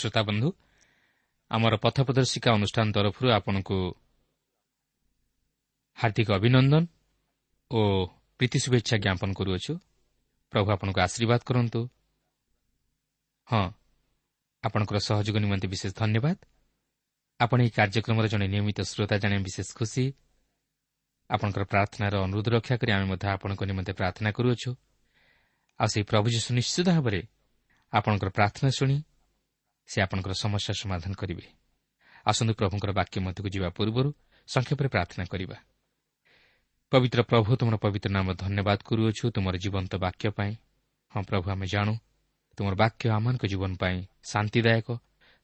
ଶ୍ରୋତାବନ୍ଧୁ 0.00 0.48
ଆମର 1.50 1.74
ପଥ 1.84 1.96
ପ୍ରଦର୍ଶିକା 2.06 2.48
ଅନୁଷ୍ଠାନ 2.56 2.86
ତରଫରୁ 2.96 3.28
ଆପଣଙ୍କୁ 3.38 3.76
ହାର୍ଦ୍ଦିକ 5.98 6.28
ଅଭିନନ୍ଦନ 6.38 6.84
ଓ 7.70 7.80
ପ୍ରୀତି 8.38 8.58
ଶୁଭେଚ୍ଛା 8.64 8.96
ଜ୍ଞାପନ 9.04 9.30
କରୁଅଛୁ। 9.38 9.72
ପ୍ରଭୁ 10.52 10.68
ଆପଣଙ୍କୁ 10.74 10.98
ଆଶୀର୍ବାଦ 11.06 11.40
କରନ୍ତୁ। 11.48 11.80
ହଁ 13.48 13.64
ଆପଣଙ୍କର 14.64 14.98
ସହଯୋଗ 15.08 15.36
ନିମନ୍ତେ 15.44 15.66
ବିଶେଷ 15.72 15.92
ଧନ୍ୟବାଦ। 16.00 16.36
ଆପଣ 17.40 17.58
ଏହି 17.64 17.70
କାର୍ଯ୍ୟକ୍ରମର 17.78 18.24
ଜଣେ 18.32 18.46
ନିୟମିତ 18.54 18.78
ଶ୍ରୋତା 18.90 19.16
ଜାଣେ 19.22 19.36
ବିଶେଷ 19.46 19.68
ଖୁସି। 19.78 20.04
ଆପଣଙ୍କର 21.30 21.62
ପ୍ରାର୍ଥନାର 21.72 22.14
ଅନୁରୋଧ 22.26 22.46
ରକ୍ଷା 22.56 22.74
କରି 22.80 22.90
ଆମେ 22.92 23.06
ମଧ୍ୟ 23.12 23.26
ଆପଣଙ୍କ 23.34 23.60
ନିମନ୍ତେ 23.70 23.92
ପ୍ରାର୍ଥନା 23.92 24.30
କରୁଅଛୁ। 24.36 24.70
ଆଉ 25.80 25.88
ସେହି 25.92 26.04
ପ୍ରଭୁ 26.10 26.26
ଯୀଶୁ 26.34 26.48
ନିଶ୍ଚିତ 26.58 26.88
ଭାବରେ 26.96 27.20
ଆପଣଙ୍କର 27.92 28.28
ପ୍ରାର୍ଥନା 28.30 28.68
ଶୁଣି 28.70 28.96
ସେ 29.90 29.98
ଆପଣଙ୍କର 30.04 30.32
ସମସ୍ୟା 30.44 30.72
ସମାଧାନ 30.82 31.12
କରିବେ। 31.20 31.46
ଆସନ୍ତୁ 32.26 32.52
ପ୍ରଭୁଙ୍କର 32.54 32.90
ବାକ୍ୟ 33.00 33.16
ମଧ୍ୟକୁ 33.26 33.48
ଯିବା 33.54 33.68
ପୂର୍ବରୁ 33.76 34.10
ସଂକ୍ଷେପରେ 34.48 34.88
ପ୍ରାର୍ଥନା 34.94 35.24
କରିବା। 35.32 35.56
ପବିତ୍ର 36.92 37.20
ପ୍ରଭୁ 37.22 37.50
ତୁମର 37.60 37.76
ପବିତ୍ର 37.84 38.10
ନାମ 38.10 38.26
ଧନ୍ୟବାଦ 38.42 38.78
କରୁଅଛୁ 38.88 39.24
ତୁମର 39.34 39.54
ଜୀବନ୍ତ 39.64 39.92
ବାକ୍ୟ 40.04 40.26
ପାଇଁ। 40.38 40.52
ହଁ 41.12 41.22
ପ୍ରଭୁ 41.28 41.46
ଆମେ 41.54 41.66
ଜାଣୁ 41.66 41.94
ତୁମର 42.58 42.74
ବାକ୍ୟ 42.82 43.04
ଆମମାନଙ୍କ 43.16 43.44
ଜୀବନ 43.52 43.72
ପାଇଁ 43.82 43.96
ଶାନ୍ତିଦାୟକ 44.32 44.88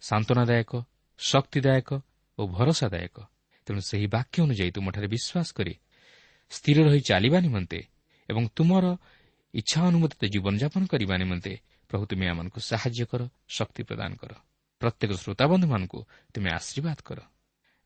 ସାନ୍ତ୍ୱନାଦାୟକ 0.03 0.73
ଶକ୍ତିଦାୟକ 1.21 1.91
ଓ 2.39 2.43
ଭରସାଦାୟକ। 2.57 3.17
ତେଣୁ 3.67 3.81
ସେହି 3.91 4.07
ବାକ୍ୟ 4.07 4.37
ଅନୁଯାୟୀ 4.47 4.71
ତୁମଠାରେ 4.77 5.07
ବିଶ୍ୱାସ 5.15 5.49
କରି 5.59 5.75
ସ୍ଥିର 6.53 6.79
ରହି 6.87 7.01
ଚାଲିବା 7.11 7.39
ନିମନ୍ତେ 7.41 7.81
ଏବଂ 8.29 8.43
ତୁମର 8.57 8.85
ଇଚ୍ଛା 9.55 9.81
ଅନୁମୋଦିତ 9.89 10.23
ଜୀବନଯାପନ 10.35 10.83
କରିବା 10.93 11.15
ନିମନ୍ତେ 11.23 11.53
ପ୍ରଭୁ 11.91 12.05
ତୁମେ 12.11 12.27
ଆମମାନଙ୍କୁ 12.29 12.61
ସାହାଯ୍ୟ 12.61 13.05
କର 13.11 13.21
ଶକ୍ତି 13.49 13.83
ପ୍ରଦାନ 13.89 14.11
କର। 14.21 14.33
ପ୍ରତ୍ୟେକ 14.81 15.11
ଶ୍ରୋତାବନ୍ଧୁମାନଙ୍କୁ 15.23 15.99
ତୁମେ 16.35 16.51
ଆଶୀର୍ବାଦ 16.59 16.99
କର। 17.09 17.19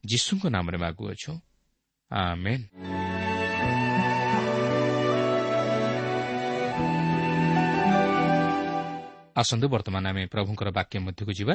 ଯୀଶୁଙ୍କ 0.05 0.45
ନାମରେ 0.57 0.79
ମାଗୁଅଛୁ 0.85 1.33
ଆସନ୍ତୁ 9.41 9.67
ବର୍ତ୍ତମାନ 9.69 10.05
ଆମେ 10.07 10.23
ପ୍ରଭୁଙ୍କର 10.27 10.69
ବାକ୍ୟ 10.79 10.97
ମଧ୍ୟକୁ 10.99 11.33
ଯିବା। 11.33 11.55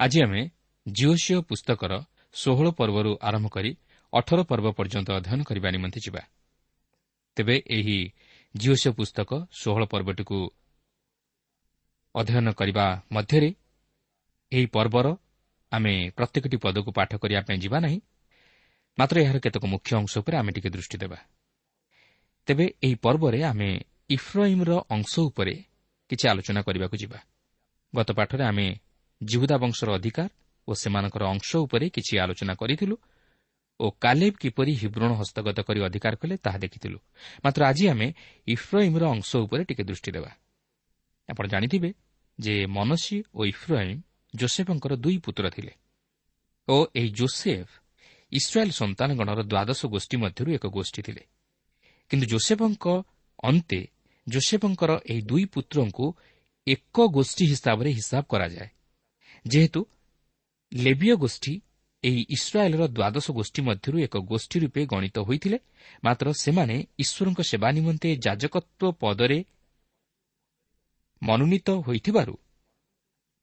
ଆଜି 0.00 0.18
ଆମେ 0.22 0.40
ଜିଓସିଓ 0.86 1.38
ପୁସ୍ତକର 1.42 1.92
ଷୋହଳ 2.34 2.66
ପର୍ବରୁ 2.70 3.12
ଆରମ୍ଭ 3.28 3.48
କରି 3.48 3.70
ଅଠର 4.12 4.38
ପର୍ବ 4.50 4.66
ପର୍ଯ୍ୟନ୍ତ 4.78 5.08
ଅଧ୍ୟୟନ 5.18 5.40
କରିବା 5.44 5.68
ନିମନ୍ତେ 5.70 6.00
ଯିବା। 6.04 6.22
ତେବେ 7.36 7.56
ଏହି 7.70 7.98
ଜିଓସିଓ 8.56 8.92
ପୁସ୍ତକ 8.92 9.30
ଷୋହଳ 9.60 9.82
ପର୍ବଟିକୁ 9.84 10.38
ଅଧ୍ୟୟନ 12.14 12.52
କରିବା 12.52 13.02
ମଧ୍ୟରେ 13.12 13.54
ଏହି 14.52 14.66
ପର୍ବର 14.66 15.16
ଆମେ 15.72 16.10
ପ୍ରତ୍ୟେକଟି 16.16 16.56
ପଦକୁ 16.56 16.90
ପାଠ 16.92 17.16
କରିବା 17.16 17.40
ପାଇଁ 17.40 17.58
ଯିବା 17.58 17.78
ନାହିଁ। 17.80 18.00
ମାତ୍ର 18.98 19.20
ଏହାର 19.20 19.38
କେତେକ 19.38 19.64
ମୁଖ୍ୟ 19.64 19.96
ଅଂଶ 19.96 20.18
ଉପରେ 20.18 20.36
ଆମେ 20.36 20.52
ଟିକେ 20.52 20.70
ଦୃଷ୍ଟି 20.70 20.98
ଦେବା। 20.98 21.18
ତେବେ 22.46 22.64
ଏହି 22.82 22.94
ପର୍ବରେ 22.94 23.44
ଆମେ 23.44 23.80
ଇଫ୍ରଇମ୍ର 24.10 24.70
ଅଂଶ 24.90 25.18
ଉପରେ 25.18 25.54
କିଛି 26.08 26.28
ଆଲୋଚନା 26.28 26.60
କରିବାକୁ 26.62 26.96
ଯିବା। 26.96 27.18
ଗତ 27.96 28.12
ପାଠରେ 28.12 28.44
ଆମେ 28.44 28.66
ଜିହୁଦା 29.22 29.56
ବଂଶର 29.56 29.88
ଅଧିକାର 29.94 30.28
ଓ 30.68 30.72
ସେମାନଙ୍କର 30.72 31.22
ଅଂଶ 31.24 31.56
ଉପରେ 31.56 31.88
କିଛି 31.88 32.18
ଆଲୋଚନା 32.18 32.54
କରିଥିଲୁ 32.54 32.96
ଓ 33.80 33.90
କାଲେବ 33.90 34.34
କିପରି 34.40 34.72
ହିବ୍ରଣ 34.72 35.12
ହସ୍ତଗତ 35.12 35.58
କରି 35.60 35.80
ଅଧିକାର 35.84 36.14
କଲେ 36.16 36.36
ତାହା 36.36 36.58
ଦେଖିଥିଲୁ। 36.58 36.98
ମାତ୍ର 37.44 37.60
ଆଜି 37.64 37.88
ଆମେ 37.88 38.14
ଇଫ୍ରଇମ୍ର 38.46 39.04
ଅଂଶ 39.04 39.36
ଉପରେ 39.36 39.64
ଟିକେ 39.64 39.84
ଦୃଷ୍ଟି 39.84 40.10
ଦେବା। 40.12 40.30
ଆପଣ 41.28 41.44
ଜାଣିଥିବେ 41.46 41.90
ଯେ 42.38 42.54
ମନସି 42.66 43.18
ଓ 43.34 43.40
ଇଫ୍ରାହିମ୍ 43.44 44.00
ଜୋସେଫଙ୍କର 44.34 44.92
ଦୁଇ 44.96 45.18
ପୁତ୍ର 45.18 45.44
ଥିଲେ 45.50 45.72
ଓ 46.68 46.76
ଏହି 46.94 47.10
ଜୋସେଫ୍ 47.10 47.70
ଇସ୍ରାଏଲ୍ 48.32 48.72
ସନ୍ତାନଗଣର 48.72 49.40
ଦ୍ୱାଦଶ 49.44 49.80
ଗୋଷ୍ଠୀ 49.86 50.16
ମଧ୍ୟରୁ 50.16 50.50
ଏକ 50.52 50.64
ଗୋଷ୍ଠୀ 50.68 51.00
ଥିଲେ 51.02 51.22
କିନ୍ତୁ 52.10 52.26
ଜୋସେଫଙ୍କ 52.26 52.86
ଅନ୍ତେ 53.42 53.80
ଜୋସେଫଙ୍କର 54.26 54.90
ଏହି 55.12 55.22
ଦୁଇ 55.22 55.44
ପୁତ୍ରଙ୍କୁ 55.54 56.06
ଏକ 56.66 56.96
ଗୋଷ୍ଠୀ 57.08 57.44
ହିସାବରେ 57.52 57.90
ହିସାବ 57.90 58.22
କରାଯାଏ 58.28 58.70
ଯେହେତୁ 59.44 59.80
ଲେବିୟ 60.72 61.14
ଗୋଷ୍ଠୀ 61.16 61.54
ଏହି 62.04 62.22
ଇସ୍ରାଏଲ୍ର 62.30 62.82
ଦ୍ୱାଦଶ 62.88 63.26
ଗୋଷ୍ଠୀ 63.32 63.60
ମଧ୍ୟରୁ 63.62 63.96
ଏକ 63.98 64.14
ଗୋଷ୍ଠୀ 64.30 64.56
ରୂପେ 64.60 64.80
ଗଣିତ 64.86 65.16
ହୋଇଥିଲେ 65.18 65.58
ମାତ୍ର 66.04 66.26
ସେମାନେ 66.38 66.76
ଈଶ୍ୱରଙ୍କ 66.98 67.40
ସେବା 67.50 67.68
ନିମନ୍ତେ 67.72 68.08
ଯାଜକତ୍ୱ 68.16 68.96
ପଦରେ 69.00 69.38
ମନୋନୀତ 71.22 71.68
ହୋଇଥିବାରୁ 71.86 72.34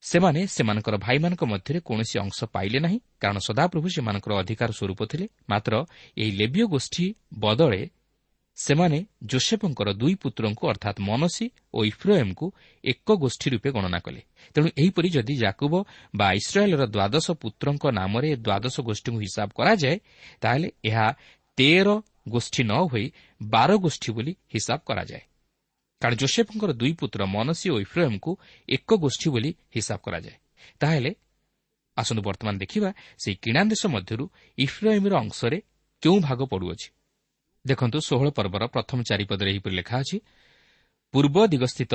ସେମାନେ 0.02 0.40
ସେମାନଙ୍କର 0.46 0.96
ଭାଇମାନଙ୍କ 0.96 1.42
ମଧ୍ୟରେ 1.44 1.78
କୌଣସି 1.80 2.16
ଅଂଶ 2.24 2.38
ପାଇଲେ 2.54 2.78
ନାହିଁ 2.78 2.98
କାରଣ 3.20 3.38
ସଦାପ୍ରଭୁ 3.38 3.86
ସେମାନଙ୍କର 3.96 4.32
ଅଧିକାର 4.42 4.70
ସ୍ୱରୂପ 4.78 5.00
ଥିଲେ। 5.10 5.26
ମାତ୍ର 5.50 5.72
ଏହି 6.16 6.32
ଲେବିୟ 6.40 6.64
ଗୋଷ୍ଠୀ 6.74 7.06
ବଦଳେ 7.38 7.82
ସେମାନେ 8.58 8.98
ଜୋସେଫଙ୍କର 9.30 9.88
ଦୁଇ 10.00 10.14
ପୁତ୍ରଙ୍କୁ 10.22 10.64
ଅର୍ଥାତ୍ 10.72 10.98
ମନସି 11.08 11.46
ଓ 11.74 11.78
ଇଫ୍ରୋଏମ୍ଙ୍କୁ 11.84 12.46
ଏକ 12.84 13.08
ଗୋଷ୍ଠୀ 13.22 13.46
ରୂପେ 13.52 13.68
ଗଣନା 13.76 13.98
କଲେ। 13.98 14.20
ତେଣୁ 14.54 14.68
ଏହିପରି 14.80 15.08
ଯଦି 15.16 15.34
ଜାକୁବ 15.36 15.72
ବା 16.16 16.28
ଇସ୍ରାଏଲ୍ର 16.40 16.82
ଦ୍ୱାଦଶ 16.94 17.26
ପୁତ୍ରଙ୍କ 17.42 17.84
ନାମରେ 17.98 18.30
ଦ୍ୱାଦଶ 18.36 18.76
ଗୋଷ୍ଠୀଙ୍କୁ 18.88 19.20
ହିସାବ 19.26 19.48
କରାଯାଏ 19.58 19.96
ତାହେଲେ 20.40 20.68
ଏହା 20.88 21.06
ତେର 21.58 21.88
ଗୋଷ୍ଠୀ 22.28 22.62
ନ 22.62 22.72
ହୋଇ 22.92 23.06
ବାର 23.40 23.70
ଗୋଷ୍ଠୀ 23.84 24.10
ବୋଲି 24.16 24.32
ହିସାବ 24.54 24.78
କରାଯାଏ। 24.88 25.22
କାରଣ 26.02 26.14
ଜୋସେଫଙ୍କର 26.22 26.70
ଦୁଇ 26.80 26.92
ପୁତ୍ର 27.00 27.20
ମନସି 27.34 27.66
ଓ 27.74 27.76
ଇଫ୍ରୋଏମ୍ଙ୍କୁ 27.86 28.32
ଏକ 28.68 28.88
ଗୋଷ୍ଠୀ 29.04 29.28
ବୋଲି 29.34 29.50
ହିସାବ 29.76 29.98
କରାଯାଏ। 30.06 30.36
ତାହେଲେ 30.80 31.10
ଆସନ୍ତୁ 31.96 32.22
ବର୍ତ୍ତମାନ 32.28 32.54
ଦେଖିବା 32.62 32.90
ସେହି 33.22 33.36
କିଣା 33.44 33.62
ଦେଶ 33.72 33.82
ମଧ୍ୟରୁ 33.94 34.24
ଇଫ୍ରୋଏମ୍ର 34.58 35.12
ଅଂଶରେ 35.22 35.58
କେଉଁ 36.02 36.18
ଭାଗ 36.26 36.40
ପଡ଼ୁଅଛି। 36.52 36.88
ଦେଖନ୍ତୁ 37.64 37.98
ଷୋହଳ 38.08 38.28
ପର୍ବର 38.38 38.62
ପ୍ରଥମ 38.74 38.98
ଚାରିପଦରେ 39.08 39.48
ଏହିପରି 39.52 39.74
ଲେଖା 39.80 39.96
ଅଛି 40.02 40.16
ପୂର୍ବ 41.14 41.36
ଦିଗସ୍ଥିତ 41.52 41.94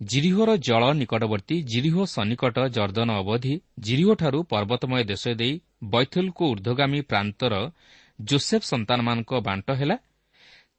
ଜିରିହୋର 0.00 0.50
ଜଳ 0.68 0.82
ନିକଟବର୍ତ୍ତୀ 1.00 1.56
ଜିରିହୋ 1.72 2.02
ସନ୍ନିକଟ 2.14 2.56
ଜର୍ଦ୍ଦନ 2.76 3.10
ଅବଧି 3.22 3.54
ଜିରିହୋଠାରୁ 3.86 4.38
ପର୍ବତମୟ 4.52 5.02
ଦେଶ 5.10 5.24
ଦେଇ 5.40 5.54
ବୈଥୁଲ୍କୁ 5.92 6.44
ଉର୍ଦ୍ଧ୍ୱଗାମୀ 6.52 7.00
ପ୍ରାନ୍ତର 7.10 7.54
ଜୋସେଫ୍ 8.18 8.64
ସନ୍ତାନମାନଙ୍କ 8.72 9.30
ବାଣ୍ଟ 9.46 9.68
ହେଲା। 9.80 9.96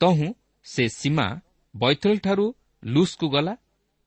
ତହୁଁ 0.02 0.28
ସେ 0.66 0.84
ସୀମା 1.00 1.28
ବୈଥୁଲ୍ଠାରୁ 1.75 2.45
ଲୁସ୍କୁ 2.83 3.27
ଗଲା 3.29 3.53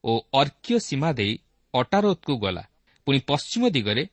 ଓ 0.04 0.12
ଅର୍କୀୟ 0.34 0.78
ସୀମା 0.78 1.10
ଦେଇ 1.12 1.32
ଅଟାରୋତ୍କୁ 1.74 2.34
ଗଲା। 2.38 2.64
ପୁଣି 3.06 3.18
ପଶ୍ଚିମ 3.30 3.62
ଦିଗରେ 3.70 4.04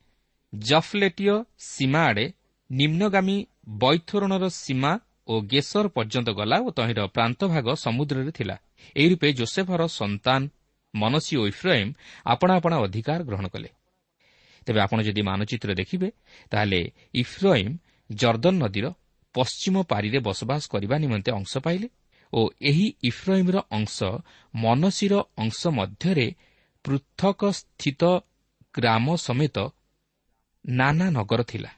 ଜଫ୍ଲେଟିୟ 0.54 1.34
ସୀମା 1.58 2.00
ଆଡ଼େ 2.00 2.26
ନିମ୍ନଗାମୀ 2.70 3.36
ବୈଥୋରଣର 3.82 4.44
ସୀମା 4.62 4.92
ଓ 5.28 5.34
ଗେସର 5.42 5.86
ପର୍ଯ୍ୟନ୍ତ 5.88 6.28
ଗଲା 6.30 6.56
ଓ 6.66 6.68
ତହିଁର 6.70 7.00
ପ୍ରାନ୍ତଭାଗ 7.06 7.66
ସମୁଦ୍ରରେ 7.84 8.32
ଥିଲା। 8.38 8.56
ଏହି 8.96 9.08
ରୂପେ 9.08 9.28
ଜୋସେଫର 9.32 9.82
ସନ୍ତାନ 10.00 10.40
ମନସି 10.94 11.34
ଓ 11.36 11.42
ଇଫ୍ରାଇମ୍ 11.46 11.90
ଆପଣା 12.24 12.52
ଆପଣା 12.58 12.76
ଅଧିକାର 12.84 13.20
ଗ୍ରହଣ 13.28 13.46
କଲେ। 13.48 13.68
ତେବେ 14.66 14.80
ଆପଣ 14.80 14.98
ଯଦି 15.02 15.22
ମାନଚିତ୍ର 15.22 15.70
ଦେଖିବେ 15.74 16.08
ତାହେଲେ 16.50 16.80
ଇଫ୍ରାଇମ୍ 17.14 17.72
ଜର୍ଦ୍ଦନ 18.10 18.54
ନଦୀର 18.62 18.86
ପଶ୍ଚିମ 19.34 19.74
ପାରିରେ 19.82 20.18
ବସବାସ 20.18 20.62
କରିବା 20.72 20.96
ନିମନ୍ତେ 20.98 21.30
ଅଂଶ 21.32 21.52
ପାଇଲେ। 21.58 21.88
ଓ 22.32 22.40
ଏହି 22.60 22.86
ଇଫ୍ରାଇମ୍ର 23.02 23.56
ଅଂଶ 23.70 23.96
ମନସିର 24.54 25.14
ଅଂଶ 25.38 25.60
ମଧ୍ୟରେ 25.68 26.26
ପୃଥକ 26.84 27.40
ସ୍ଥିତ 27.50 28.02
ଗ୍ରାମ 28.74 29.06
ସମେତ 29.16 29.56
ନାନା 30.64 31.06
ନଗର 31.10 31.40
ଥିଲା। 31.42 31.70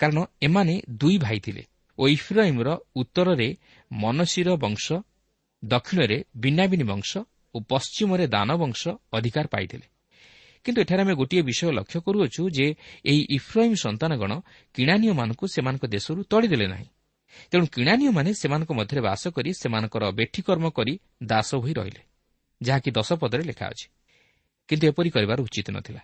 କାରଣ 0.00 0.18
ଏମାନେ 0.42 0.74
ଦୁଇ 1.00 1.16
ଭାଇ 1.18 1.38
ଥିଲେ 1.40 1.62
ଓ 1.98 2.02
ଇଫ୍ରାଇମ୍ର 2.08 2.68
ଉତ୍ତରରେ 2.96 3.48
ମନସିର 3.92 4.48
ବଂଶ 4.56 4.86
ଦକ୍ଷିଣରେ 5.64 6.18
ବିନାବିନି 6.36 6.84
ବଂଶ 6.84 7.10
ଓ 7.54 7.56
ପଶ୍ଚିମରେ 7.60 8.24
ଦାନ 8.26 8.50
ବଂଶ 8.56 8.82
ଅଧିକାର 9.12 9.46
ପାଇଥିଲେ। 9.46 9.86
କିନ୍ତୁ 10.64 10.78
ଏଠାରେ 10.80 11.02
ଆମେ 11.02 11.14
ଗୋଟିଏ 11.14 11.42
ବିଷୟ 11.42 11.70
ଲକ୍ଷ୍ୟ 11.72 11.98
କରୁଅଛୁ 12.00 12.42
ଯେ 12.50 12.66
ଏହି 13.04 13.22
ଇଫ୍ରାଇମ୍ 13.30 13.76
ସନ୍ତାନଗଣ 13.76 14.32
କିଣାନୀୟମାନଙ୍କୁ 14.74 15.44
ସେମାନଙ୍କ 15.46 15.84
ଦେଶରୁ 15.86 16.20
ତଳିଦେଲେ 16.30 16.66
ନାହିଁ। 16.66 16.88
ତେଣୁ 17.50 17.66
କିଣାନୀୟମାନେ 17.66 18.30
ସେମାନଙ୍କ 18.34 18.70
ମଧ୍ୟରେ 18.72 19.00
ବାସ 19.00 19.22
କରି 19.28 19.50
ସେମାନଙ୍କର 19.62 20.04
ବେଠିକର୍ମ 20.10 20.66
କରି 20.70 20.94
ଦାସ 21.22 21.50
ହୋଇ 21.54 21.72
ରହିଲେ 21.72 22.02
ଯାହାକି 22.62 22.90
ଦଶପଦରେ 22.90 23.42
ଲେଖା 23.42 23.66
ଅଛି। 23.66 23.86
କିନ୍ତୁ 24.68 24.84
ଏପରି 24.88 25.10
କରିବାର 25.10 25.38
ଉଚିତ 25.42 25.68
ନଥିଲା। 25.70 26.02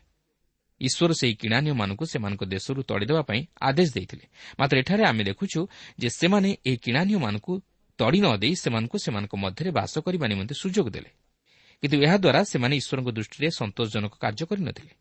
ଈଶ୍ୱର 0.81 1.13
ସେହି 1.13 1.35
କିଣାନୀୟମାନଙ୍କୁ 1.35 2.05
ସେମାନଙ୍କ 2.07 2.43
ଦେଶରୁ 2.45 2.81
ତଡ଼ିଦେବା 2.83 3.23
ପାଇଁ 3.23 3.41
ଆଦେଶ 3.63 3.89
ଦେଇଥିଲେ। 3.95 4.25
ମାତ୍ର 4.61 4.77
ଏଠାରେ 4.79 5.03
ଆମେ 5.05 5.23
ଦେଖୁଛୁ 5.25 5.61
ଯେ 5.99 6.09
ସେମାନେ 6.11 6.51
ଏହି 6.67 6.77
କିଣାନୀୟମାନଙ୍କୁ 6.77 7.53
ତଡ଼ି 7.99 8.21
ନ 8.21 8.27
ଦେଇ 8.37 8.55
ସେମାନଙ୍କୁ 8.55 8.97
ସେମାନଙ୍କ 8.99 9.35
ମଧ୍ୟରେ 9.37 9.71
ବାସ 9.71 9.95
କରିବା 9.99 10.27
ନିମନ୍ତେ 10.27 10.55
ସୁଯୋଗ 10.55 10.87
ଦେଲେ। 10.91 11.11
କିନ୍ତୁ 11.83 11.97
ଏହାଦ୍ୱାରା 12.07 12.41
ସେମାନେ 12.45 12.75
ଈଶ୍ୱରଙ୍କ 12.77 13.09
ଦୃଷ୍ଟିରେ 13.17 13.49
ସନ୍ତୋଷଜନକ 13.51 14.13
କାର୍ଯ୍ୟ 14.21 14.45
କରିନଥିଲେ 14.51 14.93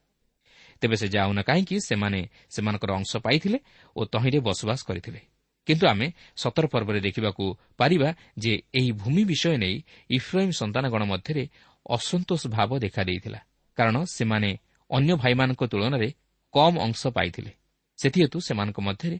ତେବେ 0.82 0.96
ସେ 0.96 1.08
ଯାଉନା 1.08 1.42
କାହିଁକି 1.42 1.76
ସେମାନେ 1.80 2.20
ସେମାନଙ୍କର 2.50 2.92
ଅଂଶ 2.92 3.12
ପାଇଥିଲେ 3.18 3.60
ଓ 3.96 4.02
ତହିଁରେ 4.06 4.40
ବସବାସ 4.40 4.80
କରିଥିଲେ। 4.88 5.22
କିନ୍ତୁ 5.70 5.86
ଆମେ 5.88 6.08
ସତର 6.36 6.66
ପର୍ବରେ 6.68 7.00
ଦେଖିବାକୁ 7.00 7.46
ପାରିବା 7.78 8.14
ଯେ 8.40 8.54
ଏହି 8.74 8.92
ଭୂମି 8.92 9.24
ବିଷୟ 9.24 9.58
ନେଇ 9.58 9.76
ଇଫ୍ରାଇମ୍ 10.10 10.52
ସନ୍ତାନଗଣ 10.52 11.04
ମଧ୍ୟରେ 11.04 11.44
ଅସନ୍ତୋଷ 11.90 12.48
ଭାବ 12.48 12.80
ଦେଖାଦେଇଥିଲା। 12.80 13.40
କାରଣ 13.78 14.04
ସେମାନେ 14.04 14.58
ଅନ୍ୟ 14.92 15.14
ଭାଇମାନଙ୍କ 15.16 15.62
ତୁଳନାରେ 15.64 16.10
କମ୍ 16.54 16.78
ଅଂଶ 16.78 17.08
ପାଇଥିଲେ। 17.08 17.52
ସେଥିହେତୁ 17.98 18.38
ସେମାନଙ୍କ 18.40 18.80
ମଧ୍ୟରେ 18.82 19.18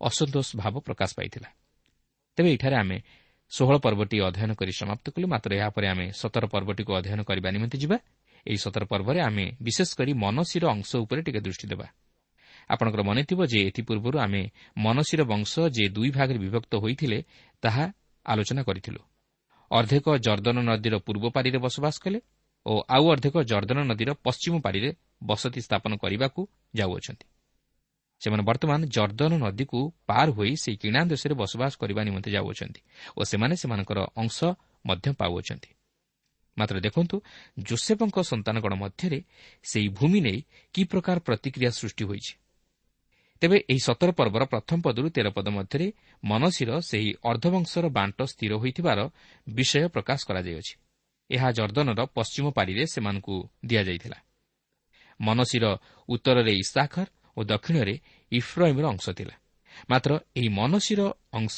ଅସନ୍ତୋଷ 0.00 0.48
ଭାବ 0.56 0.74
ପ୍ରକାଶ 0.80 1.10
ପାଇଥିଲା। 1.16 1.48
ତେବେ 2.36 2.48
ଏଠାରେ 2.52 2.76
ଆମେ 2.76 2.98
ଷୋହଳ 3.52 3.76
ପର୍ବଟି 3.78 4.16
ଅଧ୍ୟୟନ 4.20 4.50
କରି 4.54 4.72
ସମାପ୍ତ 4.72 5.06
କଲୁ। 5.10 5.26
ମାତ୍ର 5.28 5.50
ଏହାପରେ 5.54 5.86
ଆମେ 5.88 6.06
ସତର 6.12 6.44
ପର୍ବଟିକୁ 6.46 6.90
ଅଧ୍ୟୟନ 6.94 7.20
କରିବା 7.22 7.48
ନିମନ୍ତେ 7.50 7.78
ଯିବା। 7.78 7.96
ଏହି 8.46 8.56
ସତର 8.56 8.84
ପର୍ବରେ 8.84 9.20
ଆମେ 9.20 9.52
ବିଶେଷ 9.62 9.90
କରି 9.98 10.12
ମନସିର 10.12 10.64
ଅଂଶ 10.74 10.90
ଉପରେ 10.96 11.20
ଟିକେ 11.22 11.40
ଦୃଷ୍ଟି 11.40 11.66
ଦେବା। 11.68 11.86
ଆପଣଙ୍କର 12.70 13.02
ମନେଥିବ 13.02 13.40
ଯେ 13.52 13.58
ଏଥିପୂର୍ବରୁ 13.68 14.16
ଆମେ 14.18 14.42
ମନସିର 14.76 15.20
ବଂଶ 15.24 15.52
ଯେ 15.76 15.84
ଦୁଇ 15.88 16.10
ଭାଗରେ 16.10 16.38
ବିଭକ୍ତ 16.38 16.72
ହୋଇଥିଲେ 16.74 17.18
ତାହା 17.62 17.84
ଆଲୋଚନା 18.26 18.62
କରିଥିଲୁ। 18.62 19.00
ଅର୍ଦ୍ଧେକ 19.70 20.06
ଜର୍ଦ୍ଦନ 20.26 20.58
ନଦୀର 20.60 20.94
ପୂର୍ବ 21.06 21.24
ପାରିରେ 21.30 21.58
ବସବାସ 21.58 21.96
କଲେ 22.04 22.20
ଓ 22.66 22.72
ଆଉ 22.88 23.04
ଅର୍ଦ୍ଧେକ 23.12 23.34
ଜର୍ଦ୍ଦନ 23.42 23.78
ନଦୀର 23.90 24.10
ପଶ୍ଚିମ 24.24 24.54
ପାରିରେ 24.60 24.90
ବସତି 25.24 25.60
ସ୍ଥାପନ 25.60 25.92
କରିବାକୁ 26.02 26.40
ଯାଉଅଛନ୍ତି। 26.74 27.26
ସେମାନେ 28.22 28.42
ବର୍ତ୍ତମାନ 28.42 28.80
ଜର୍ଦ୍ଦନ 28.86 29.32
ନଦୀକୁ 29.44 29.78
ପାର 30.06 30.26
ହୋଇ 30.30 30.52
ସେହି 30.56 30.76
କିଣା 30.76 31.00
ଦେଶରେ 31.04 31.34
ବସବାସ 31.34 31.72
କରିବା 31.80 32.00
ନିମନ୍ତେ 32.04 32.30
ଯାଉଅଛନ୍ତି 32.30 32.80
ଓ 33.16 33.20
ସେମାନେ 33.24 33.54
ସେମାନଙ୍କର 33.56 33.98
ଅଂଶ 34.16 34.38
ମଧ୍ୟ 34.86 35.08
ପାଉଅଛନ୍ତି। 35.20 35.70
ମାତ୍ର 36.56 36.76
ଦେଖନ୍ତୁ 36.80 37.16
ଜୋସେଫଙ୍କ 37.58 38.16
ସନ୍ତାନଗଣ 38.20 38.72
ମଧ୍ୟରେ 38.74 39.20
ସେହି 39.62 39.88
ଭୂମି 39.88 40.20
ନେଇ 40.20 40.38
କି 40.74 40.82
ପ୍ରକାର 40.84 41.16
ପ୍ରତିକ୍ରିୟା 41.18 41.70
ସୃଷ୍ଟି 41.70 42.04
ହୋଇଛି। 42.04 42.32
ତେବେ 43.40 43.56
ଏହି 43.56 43.78
ସତର 43.78 44.10
ପର୍ବର 44.12 44.44
ପ୍ରଥମ 44.44 44.80
ପଦରୁ 44.80 45.08
ତେର 45.10 45.28
ପଦ 45.30 45.48
ମଧ୍ୟରେ 45.48 45.92
ମନସିର 46.24 46.70
ସେହି 46.80 47.14
ଅର୍ଦ୍ଧବଂଶର 47.24 47.88
ବାଣ୍ଟ 47.88 48.22
ସ୍ଥିର 48.22 48.52
ହୋଇଥିବାର 48.54 49.08
ବିଷୟ 49.48 49.88
ପ୍ରକାଶ 49.88 50.20
କରାଯାଇଅଛି। 50.26 50.74
ଏହା 51.30 51.48
ଜର୍ଦ୍ଦନର 51.52 52.00
ପଶ୍ଚିମ 52.06 52.50
ପାରିରେ 52.50 52.86
ସେମାନଙ୍କୁ 52.86 53.48
ଦିଆଯାଇଥିଲା। 53.64 54.18
ମନସିର 55.20 55.64
ଉତ୍ତରରେ 56.08 56.52
ଇସାଖର 56.54 57.06
ଓ 57.36 57.40
ଦକ୍ଷିଣରେ 57.44 57.94
ଇଫ୍ରାଇମ୍ର 58.32 58.84
ଅଂଶ 58.88 59.10
ଥିଲା। 59.10 59.34
ମାତ୍ର 59.90 60.10
ଏହି 60.36 60.48
ମନସିର 60.48 61.00
ଅଂଶ 61.32 61.56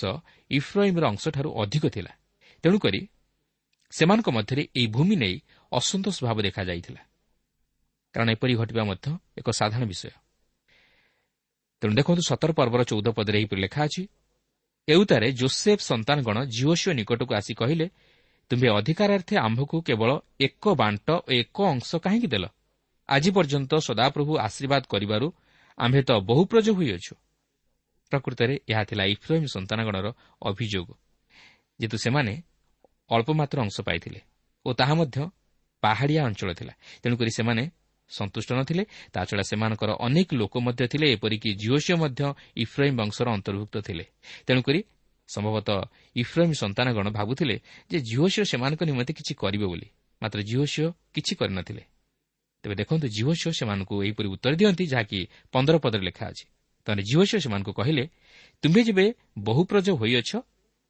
ଇଫ୍ରାଇମ୍ର 0.50 1.04
ଅଂଶଠାରୁ 1.06 1.50
ଅଧିକ 1.62 1.84
ଥିଲା। 1.88 2.12
ତେଣୁକରି 2.62 3.00
ସେମାନଙ୍କ 3.90 4.28
ମଧ୍ୟରେ 4.30 4.62
ଏହି 4.76 4.86
ଭୂମି 4.86 5.16
ନେଇ 5.16 5.36
ଅସନ୍ତୋଷ 5.72 6.16
ଭାବ 6.24 6.36
ଦେଖାଯାଇଥିଲା। 6.42 7.02
କାରଣ 8.14 8.28
ଏପରି 8.30 8.54
ଘଟିବା 8.54 8.82
ମଧ୍ୟ 8.84 9.06
ଏକ 9.38 9.50
ସାଧାରଣ 9.50 9.84
ବିଷୟ। 9.84 10.10
ତେଣୁ 11.82 11.94
ଦେଖନ୍ତୁ 11.98 12.22
ସତର 12.22 12.50
ପର୍ବର 12.52 12.82
ଚଉଦ 12.86 13.08
ପଦରେ 13.10 13.36
ଏହିପରି 13.38 13.60
ଲେଖା 13.60 13.80
ଅଛି 13.84 14.02
ଏଉତାରେ 14.88 15.28
ଜୋସେଫ୍ 15.32 15.82
ସନ୍ତାନଗଣ 15.82 16.36
ଜିଓସିଓ 16.54 16.92
ନିକଟକୁ 16.94 17.32
ଆସି 17.34 17.52
କହିଲେ 17.54 17.86
ତୁମ୍ଭେ 18.50 18.68
ଅଧିକାରାର୍ଥେ 18.78 19.34
ଆମ୍ଭକୁ 19.36 19.76
କେବଳ 19.82 20.10
ଏକ 20.40 20.64
ବାଣ୍ଟ 20.74 21.08
ଓ 21.26 21.30
ଏକ 21.32 21.56
ଅଂଶ 21.72 21.90
କାହିଁକି 22.04 22.28
ଦେଲ? 22.34 22.44
ଆଜି 23.08 23.30
ପର୍ଯ୍ୟନ୍ତ 23.30 23.72
ସଦାପ୍ରଭୁ 23.88 24.32
ଆଶୀର୍ବାଦ 24.46 24.82
କରିବାରୁ 24.92 25.26
ଆମ୍ଭେ 25.78 26.00
ତ 26.02 26.10
ବହୁ 26.28 26.42
ପ୍ରଜ 26.44 26.66
ହୋଇଅଛୁ। 26.78 27.14
ପ୍ରକୃତରେ 28.12 28.54
ଏହା 28.68 28.82
ଥିଲା 28.84 29.04
ଇଫ୍ରାହିମ୍ 29.14 29.48
ସନ୍ତାନଗଣର 29.54 30.06
ଅଭିଯୋଗ। 30.42 30.88
ଯେହେତୁ 31.80 31.96
ସେମାନେ 31.98 32.34
ଅଳ୍ପମାତ୍ର 33.10 33.58
ଅଂଶ 33.60 33.76
ପାଇଥିଲେ 33.80 34.20
ଓ 34.66 34.70
ତାହା 34.72 34.94
ମଧ୍ୟ 34.94 35.18
ପାହାଡ଼ିଆ 35.82 36.20
ଅଞ୍ଚଳ 36.28 36.50
ଥିଲା 36.52 36.74
ତେଣୁକରି 37.02 37.30
ସେମାନେ 37.30 37.62
ସନ୍ତୁଷ୍ଟ 38.16 38.50
ନଥିଲେ 38.58 38.82
ତାଛଡ଼ା 39.14 39.44
ସେମାନଙ୍କର 39.50 39.90
ଅନେକ 40.06 40.28
ଲୋକ 40.40 40.54
ମଧ୍ୟ 40.66 40.82
ଥିଲେ 40.92 41.06
ଏପରିକି 41.16 41.50
ଜିଓସିଓ 41.62 41.96
ମଧ୍ୟ 42.04 42.20
ଇଫ୍ରାହିମ୍ 42.64 42.98
ବଂଶର 43.00 43.26
ଅନ୍ତର୍ଭୁକ୍ତ 43.36 43.76
ଥିଲେ। 43.86 44.04
ତେଣୁକରି 44.46 44.80
ସମ୍ଭବତଃ 45.28 45.78
ଇଫ୍ରାହିମ୍ 46.16 46.56
ସନ୍ତାନଗଣ 46.62 47.06
ଭାବୁଥିଲେ 47.18 47.56
ଯେ 47.90 47.98
ଜିଓସିଓ 48.08 48.44
ସେମାନଙ୍କ 48.52 48.82
ନିମନ୍ତେ 48.90 49.12
କିଛି 49.18 49.32
କରିବେ 49.42 49.66
ବୋଲି। 49.72 49.88
ମାତ୍ର 50.22 50.38
ସିଓ 50.66 50.88
କିଛି 51.14 51.32
କରିନଥିଲେ 51.40 51.82
ତେବେ 52.64 52.74
ଦେଖନ୍ତୁ 52.80 53.06
ସିଓ 53.10 53.50
ସେମାନଙ୍କୁ 53.58 53.94
ଏହିପରି 54.06 54.28
ଉତ୍ତର 54.34 54.52
ଦିଅନ୍ତି 54.60 54.84
ଯାହାକି 54.92 55.18
ପନ୍ଦର 55.52 55.74
ପଦରେ 55.84 56.02
ଲେଖା 56.08 56.24
ଅଛି। 56.30 56.44
ତାହେଲେ 56.86 57.02
ସିଓ 57.08 57.22
ସେମାନଙ୍କୁ 57.44 57.72
କହିଲେ 57.78 58.04
ତୁମ୍ଭେ 58.62 58.80
ଯେବେ 58.88 59.06
ବହୁପ୍ରଜ 59.46 59.88
ହୋଇଅଛ 60.00 60.30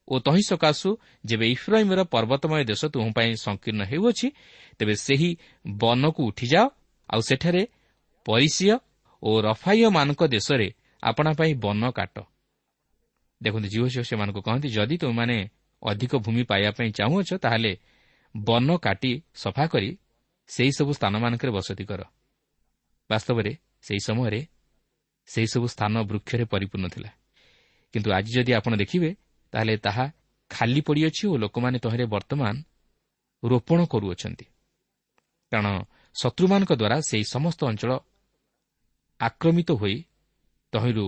ଓ 0.08 0.14
ତହିଁ 0.26 0.42
ସକାଶୁ 0.50 0.88
ଯେବେ 1.24 1.46
ଇଫ୍ରାଇମ୍ର 1.56 2.00
ପର୍ବତମୟ 2.14 2.62
ଦେଶ 2.70 2.82
ତୁମ 2.92 3.06
ପାଇଁ 3.16 3.30
ସଂକୀର୍ଣ୍ଣ 3.46 3.82
ହେଉଅଛି 3.90 4.28
ତେବେ 4.78 4.94
ସେହି 5.06 5.30
ବନକୁ 5.80 6.20
ଉଠିଯାଅ 6.30 6.66
ଆଉ 7.10 7.20
ସେଠାରେ 7.20 7.62
ପରିସିୟ 8.26 8.78
ଓ 9.22 9.30
ରଫାଇୟମାନଙ୍କ 9.40 10.22
ଦେଶରେ 10.26 10.68
ଆପଣା 11.02 11.30
ପାଇଁ 11.32 11.52
ବନ 11.54 11.90
କାଟ। 11.90 12.16
ଦେଖନ୍ତୁ 13.42 13.68
ଜିଓ 13.68 13.86
ସିଓ 13.88 14.02
ସେମାନଙ୍କୁ 14.02 14.40
କହନ୍ତି 14.40 14.68
ଯଦି 14.68 14.96
ତୁମମାନେ 14.98 15.50
ଅଧିକ 15.82 16.12
ଭୂମି 16.16 16.42
ପାଇବା 16.42 16.70
ପାଇଁ 16.70 16.90
ଚାହୁଁଅଛ 16.90 17.30
ତାହେଲେ 17.34 17.72
ବନ 18.36 18.68
କାଟି 18.76 19.12
ସଫା 19.34 19.66
କରି 19.66 19.98
ସେହିସବୁ 20.48 20.92
ସ୍ଥାନମାନଙ୍କରେ 20.92 21.50
ବସତି 21.50 21.84
କର। 21.84 22.02
ବାସ୍ତବରେ 23.10 23.52
ସେହି 23.82 24.00
ସମୟରେ 24.00 24.40
ସେହିସବୁ 25.26 25.66
ସ୍ଥାନ 25.68 25.94
ବୃକ୍ଷରେ 26.02 26.44
ପରିପୂର୍ଣ୍ଣ 26.44 26.86
ଥିଲା। 26.88 27.10
କିନ୍ତୁ 27.92 28.08
ଆଜି 28.12 28.30
ଯଦି 28.32 28.52
ଆପଣ 28.54 28.72
ଦେଖିବେ 28.76 29.10
ତାହେଲେ 29.52 29.74
ତାହା 29.76 30.04
ଖାଲି 30.50 30.80
ପଡ଼ିଅଛି 30.80 31.24
ଓ 31.28 31.34
ଲୋକମାନେ 31.36 31.78
ତହିଁରେ 31.78 32.04
ବର୍ତ୍ତମାନ 32.04 32.54
ରୋପଣ 33.42 33.78
କରୁଅଛନ୍ତି। 33.84 34.46
କାରଣ 35.52 35.66
ଶତ୍ରୁମାନଙ୍କ 36.14 36.72
ଦ୍ୱାରା 36.72 36.96
ସେହି 37.00 37.24
ସମସ୍ତ 37.24 37.60
ଅଞ୍ଚଳ 37.66 37.92
ଆକ୍ରମିତ 39.20 39.70
ହୋଇ 39.72 39.96
ତହିଁରୁ 40.72 41.06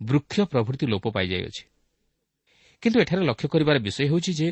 ବୃକ୍ଷ 0.00 0.40
ପ୍ରଭୃତି 0.40 0.84
ଲୋପ 0.86 1.04
ପାଇଯାଇଅଛି। 1.10 1.62
କିନ୍ତୁ 2.82 3.00
ଏଠାରେ 3.00 3.22
ଲକ୍ଷ୍ୟ 3.24 3.48
କରିବାର 3.48 3.76
ବିଷୟ 3.78 4.04
ହେଉଛି 4.10 4.32
ଯେ 4.32 4.48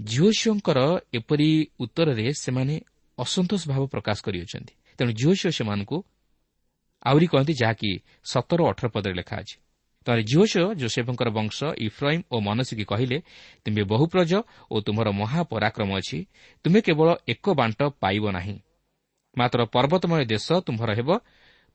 ଝିଓସିଓଙ୍କର 0.00 0.78
ଏପରି 1.12 1.50
ଉତ୍ତରରେ 1.78 2.26
ସେମାନେ 2.32 2.74
ଅସନ୍ତୋଷ 3.18 3.62
ଭାବ 3.68 3.82
ପ୍ରକାଶ 3.86 4.18
କରିଅଛନ୍ତି। 4.22 4.74
ତେଣୁ 4.98 5.12
ଝିଓସିଓ 5.12 5.50
ସେମାନଙ୍କୁ 5.50 5.96
ଆହୁରି 7.02 7.26
କହନ୍ତି 7.26 7.52
ଯାହାକି 7.52 7.90
ସତର 8.24 8.60
ଅଠର 8.70 8.86
ପଦରେ 8.88 9.14
ଲେଖା 9.14 9.36
ଅଛି। 9.36 9.56
ତାହେଲେ 10.06 10.22
ଝିଓସିଓ 10.22 10.66
ଜୋସେଫଙ୍କର 10.74 11.28
ବଂଶ 11.30 11.56
ଇଫ୍ରାଇମ୍ 11.78 12.22
ଓ 12.30 12.36
ମନସିକି 12.40 12.84
କହିଲେ 12.84 13.18
ତୁମେ 13.64 13.82
ବହୁପ୍ରଜ 13.92 14.32
ଓ 14.70 14.76
ତୁମର 14.80 15.08
ମହାପରାକ୍ରମ 15.12 15.90
ଅଛି। 16.00 16.18
ତୁମେ 16.64 16.80
କେବଳ 16.80 17.08
ଏକ 17.28 17.44
ବାଣ୍ଟ 17.54 17.80
ପାଇବ 18.02 18.24
ନାହିଁ। 18.30 18.56
ମାତ୍ର 19.36 19.60
ପର୍ବତମୟ 19.66 20.22
ଦେଶ 20.24 20.46
ତୁମ୍ଭର 20.66 20.90
ହେବ 20.94 21.10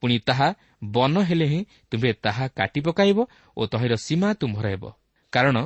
ପୁଣି 0.03 0.15
ତାହା 0.27 0.47
ବନ 0.91 1.15
ହେଲେ 1.23 1.45
ହିଁ 1.47 1.59
ତୁମ୍ଭେ 1.91 2.11
ତାହା 2.21 2.45
କାଟି 2.57 2.79
ପକାଇବ 2.81 3.17
ଓ 3.57 3.61
ତହିଁର 3.65 3.93
ସୀମା 3.97 4.29
ତୁମ୍ଭର 4.41 4.65
ହେବ 4.73 4.83
କାରଣ 5.33 5.57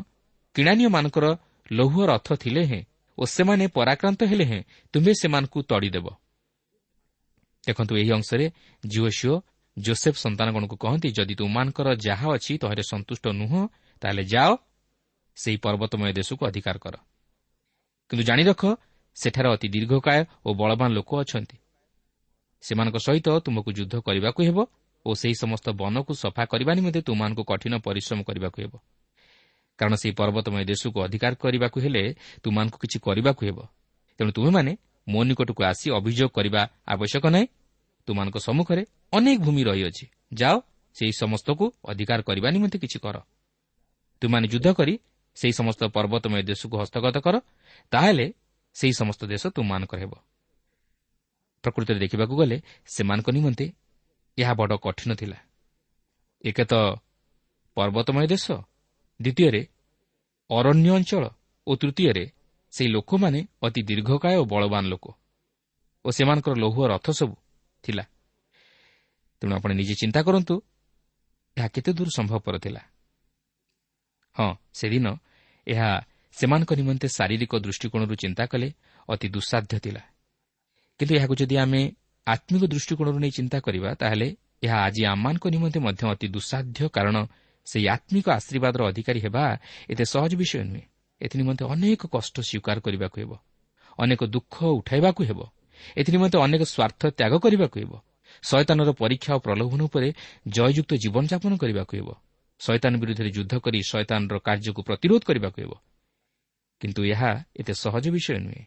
କିଣାନୀୟମାନଙ୍କର 0.55 1.25
ଲୌହ 1.71 1.93
ରଥ 2.05 2.27
ଥିଲେ 2.35 2.63
ହେଁ 2.65 2.81
ଓ 3.17 3.23
ସେମାନେ 3.25 3.65
ପରାକ୍ରାନ୍ତ 3.77 4.21
ହେଲେ 4.31 4.45
ହେଁ 4.51 4.61
ତୁମ୍ଭେ 4.93 5.13
ସେମାନଙ୍କୁ 5.21 5.59
ତଡ଼ିଦେବ 5.69 6.05
ଦେଖନ୍ତୁ 7.63 7.93
ଏହି 8.01 8.11
ଅଂଶରେ 8.11 8.45
ସିଓ 9.13 9.35
ଜୋସେଫ୍ 9.77 10.17
ସନ୍ତାନଗଣକୁ 10.17 10.75
କହନ୍ତି 10.75 11.09
ଯଦି 11.11 11.33
ତୁମମାନଙ୍କର 11.35 11.87
ଯାହା 12.05 12.27
ଅଛି 12.35 12.53
ତହିଁରେ 12.61 12.83
ସନ୍ତୁଷ୍ଟ 12.83 13.25
ନୁହଁ 13.31 13.61
ତାହେଲେ 14.01 14.23
ଯାଅ 14.33 14.51
ସେହି 15.37 15.57
ପର୍ବତମୟ 15.57 16.11
ଦେଶକୁ 16.13 16.43
ଅଧିକାର 16.49 16.75
କର 16.83 16.95
କିନ୍ତୁ 18.11 18.23
ଜାଣି 18.23 18.43
ରଖ 18.43 18.61
ସେଠାରେ 19.17 19.49
ଅତି 19.55 19.67
ଦୀର୍ଘକାୟ 19.67 20.21
ଓ 20.45 20.49
ବଳବାନ 20.53 20.89
ଲୋକ 20.97 21.11
ଅଛନ୍ତି 21.23 21.57
ସେମାନଙ୍କ 22.61 22.97
ସହିତ 22.97 23.29
ତୁମକୁ 23.39 23.71
ଯୁଦ୍ଧ 23.71 23.95
କରିବାକୁ 23.99 24.43
ହେବ 24.43 24.57
ଓ 25.05 25.13
ସେହି 25.13 25.33
ସମସ୍ତ 25.33 25.69
ବନକୁ 25.69 26.13
ସଫା 26.13 26.45
କରିବା 26.45 26.73
ନିମନ୍ତେ 26.73 27.01
ତୁମମାନଙ୍କୁ 27.01 27.43
କଠିନ 27.43 27.73
ପରିଶ୍ରମ 27.77 28.23
କରିବାକୁ 28.23 28.61
ହେବ। 28.61 28.73
କାରଣ 29.77 29.95
ସେହି 29.95 30.13
ପର୍ବତମୟ 30.13 30.65
ଦେଶକୁ 30.65 30.97
ଅଧିକାର 31.01 31.33
କରିବାକୁ 31.35 31.79
ହେଲେ 31.79 32.15
ତୁମମାନଙ୍କୁ 32.43 32.77
କିଛି 32.77 32.99
କରିବାକୁ 32.99 33.45
ହେବ। 33.45 33.57
ତେଣୁ 34.17 34.31
ତୁମେମାନେ 34.31 34.77
ମୋ 35.07 35.23
ନିକଟକୁ 35.23 35.63
ଆସି 35.63 35.91
ଅଭିଯୋଗ 35.91 36.29
କରିବା 36.29 36.61
ଆବଶ୍ୟକ 36.87 37.25
ନାହିଁ। 37.27 37.47
ତୁମମାନଙ୍କ 38.05 38.37
ସମ୍ମୁଖରେ 38.37 38.85
ଅନେକ 39.11 39.39
ଭୂମି 39.39 39.63
ରହିଅଛି। 39.63 40.05
ଯାଅ 40.33 40.59
ସେହି 40.93 41.11
ସମସ୍ତକୁ 41.11 41.71
ଅଧିକାର 41.87 42.21
କରିବା 42.21 42.49
ନିମନ୍ତେ 42.51 42.77
କିଛି 42.79 42.99
କର। 42.99 43.17
ତୁମମାନେ 44.21 44.47
ଯୁଦ୍ଧ 44.47 44.67
କରି 44.73 44.99
ସେହି 45.35 45.53
ସମସ୍ତ 45.53 45.81
ପର୍ବତମୟ 45.83 46.43
ଦେଶକୁ 46.43 46.75
ହସ୍ତଗତ 46.77 47.17
କର। 47.17 47.35
ତାହେଲେ 47.91 48.33
ସେହି 48.73 48.93
ସମସ୍ତ 48.93 49.25
ଦେଶ 49.25 49.47
ତୁମମାନଙ୍କର 49.47 49.99
ହେବ। 49.99 50.13
ପ୍ରକୃତରେ 51.63 51.99
ଦେଖିବାକୁ 51.99 52.33
ଗଲେ 52.35 52.57
ସେମାନଙ୍କ 52.87 53.27
ନିମନ୍ତେ 53.29 53.65
ଏହା 54.37 54.53
ବଡ଼ 54.53 54.73
କଠିନ 54.77 55.11
ଥିଲା। 55.15 55.37
ଏକ 56.43 56.57
ତ 56.63 56.73
ପର୍ବତମୟ 57.77 58.25
ଦେଶ 58.27 58.45
ଦ୍ୱିତୀୟରେ 59.19 59.61
ଅରଣ୍ୟ 60.49 60.89
ଅଞ୍ଚଳ 60.89 61.23
ଓ 61.67 61.71
ତୃତୀୟରେ 61.75 62.25
ସେହି 62.73 62.89
ଲୋକମାନେ 62.89 63.39
ଅତି 63.61 63.81
ଦୀର୍ଘକାୟ 63.81 64.35
ଓ 64.41 64.43
ବଳବାନ 64.45 64.83
ଲୋକ 64.87 65.05
ଓ 66.05 66.07
ସେମାନଙ୍କର 66.11 66.53
ଲୌହ 66.55 66.77
ରଥ 66.87 67.07
ସବୁ 67.11 67.35
ଥିଲା। 67.83 68.03
ତେଣୁ 69.41 69.53
ଆପଣ 69.55 69.71
ନିଜେ 69.71 69.95
ଚିନ୍ତା 70.01 70.19
କରନ୍ତୁ 70.23 70.55
ଏହା 71.57 71.67
କେତେ 71.67 71.91
ଦୂର 71.93 72.09
ସମ୍ଭବପର 72.17 72.55
ଥିଲା। 72.59 72.81
ହଁ 74.35 74.49
ସେଦିନ 74.73 75.07
ଏହା 75.67 75.89
ସେମାନଙ୍କ 76.35 76.71
ନିମନ୍ତେ 76.79 77.07
ଶାରୀରିକ 77.07 77.53
ଦୃଷ୍ଟିକୋଣରୁ 77.65 78.13
ଚିନ୍ତା 78.15 78.43
କଲେ 78.51 78.67
ଅତି 79.09 79.27
ଦୁଃସାଧ୍ୟ 79.29 79.75
ଥିଲା। 79.79 80.01
କିନ୍ତୁ 80.99 81.13
ଏହାକୁ 81.15 81.33
ଯଦି 81.35 81.55
ଆମେ 81.57 81.81
ଆତ୍ମିକ 82.27 82.63
ଦୃଷ୍ଟିକୋଣରୁ 82.63 83.17
ନେଇ 83.19 83.31
ଚିନ୍ତା 83.31 83.57
କରିବା 83.59 83.89
ତାହେଲେ 83.93 84.27
ଏହା 84.63 84.77
ଆଜି 84.87 85.01
ଆମମାନଙ୍କ 85.05 85.45
ନିମନ୍ତେ 85.55 85.79
ମଧ୍ୟ 85.79 86.03
ଅତି 86.13 86.27
ଦୁଃସାଧ୍ୟ 86.27 86.79
କାରଣ 86.95 87.15
ସେହି 87.67 87.85
ଆତ୍ମିକ 87.95 88.25
ଆଶୀର୍ବାଦର 88.29 88.81
ଅଧିକାରୀ 88.91 89.19
ହେବା 89.19 89.43
ଏତେ 89.89 90.05
ସହଜ 90.13 90.31
ବିଷୟ 90.35 90.63
ନୁହେଁ। 90.63 90.83
ଏଥିନିମନ୍ତେ 91.21 91.63
ଅନେକ 91.65 92.01
କଷ୍ଟ 92.05 92.35
ସ୍ୱୀକାର 92.39 92.77
କରିବାକୁ 92.85 93.17
ହେବ 93.21 93.31
ଅନେକ 93.99 94.21
ଦୁଃଖ 94.25 94.55
ଉଠାଇବାକୁ 94.79 95.21
ହେବ 95.29 95.39
ଏଥିନିମନ୍ତେ 95.97 96.37
ଅନେକ 96.45 96.61
ସ୍ୱାର୍ଥ 96.73 97.01
ତ୍ୟାଗ 97.17 97.33
କରିବାକୁ 97.43 97.77
ହେବ 97.79 97.93
ଶୟତାନର 98.43 98.89
ପରୀକ୍ଷା 99.01 99.31
ଓ 99.35 99.39
ପ୍ରଲୋଭନ 99.39 99.79
ଉପରେ 99.89 100.09
ଜୟଯୁକ୍ତ 100.47 100.91
ଜୀବନଯାପନ 101.03 101.51
କରିବାକୁ 101.61 101.93
ହେବ 101.99 102.09
ଶୈତାନ 102.59 102.93
ବିରୁଦ୍ଧରେ 103.01 103.29
ଯୁଦ୍ଧ 103.37 103.53
କରି 103.65 103.79
ଶୈତାନର 103.91 104.35
କାର୍ଯ୍ୟକୁ 104.47 104.81
ପ୍ରତିରୋଧ 104.87 105.21
କରିବାକୁ 105.29 105.57
ହେବ। 105.63 105.73
କିନ୍ତୁ 106.81 107.01
ଏହା 107.13 107.31
ଏତେ 107.59 107.73
ସହଜ 107.83 108.05
ବିଷୟ 108.15 108.39
ନୁହେଁ। 108.45 108.63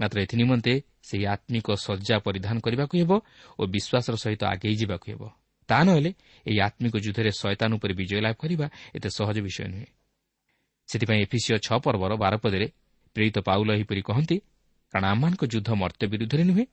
ମାତ୍ର 0.00 0.16
ଏଥିନିମନ୍ତେ 0.24 0.74
ସେହି 1.08 1.24
ଆତ୍ମିକ 1.34 1.66
ଶଯ୍ୟା 1.86 2.16
ପରିଧାନ 2.26 2.56
କରିବାକୁ 2.60 2.94
ହେବ 3.00 3.12
ଓ 3.58 3.62
ବିଶ୍ୱାସର 3.74 4.14
ସହିତ 4.24 4.42
ଆଗେଇ 4.54 4.76
ଯିବାକୁ 4.80 5.06
ହେବ। 5.12 5.22
ତାହା 5.68 5.82
ନହେଲେ 5.88 6.10
ଏହି 6.46 6.58
ଆତ୍ମିକ 6.68 6.94
ଯୁଦ୍ଧରେ 7.04 7.30
ଶୟତାନ 7.40 7.70
ଉପରେ 7.78 7.92
ବିଜୟ 8.00 8.20
ଲାଭ 8.24 8.34
କରିବା 8.42 8.66
ଏତେ 8.96 9.08
ସହଜ 9.18 9.36
ବିଷୟ 9.46 9.66
ନୁହେଁ। 9.72 9.88
ସେଥିପାଇଁ 10.88 11.20
ଏଫିସିଓ 11.26 11.56
ଛଅ 11.66 11.76
ପର୍ବର 11.84 12.12
ବାରପଦରେ 12.22 12.66
ପ୍ରେରିତ 13.16 13.36
ପାଉଲ 13.48 13.68
ଏହିପରି 13.76 14.02
କହନ୍ତି 14.08 14.36
କାରଣ 14.94 15.04
ଆମମାନଙ୍କ 15.12 15.42
ଯୁଦ୍ଧ 15.52 15.70
ମର୍ତ୍ତ୍ୟ 15.82 16.06
ବିରୁଦ୍ଧରେ 16.12 16.44
ନୁହେଁ 16.50 16.64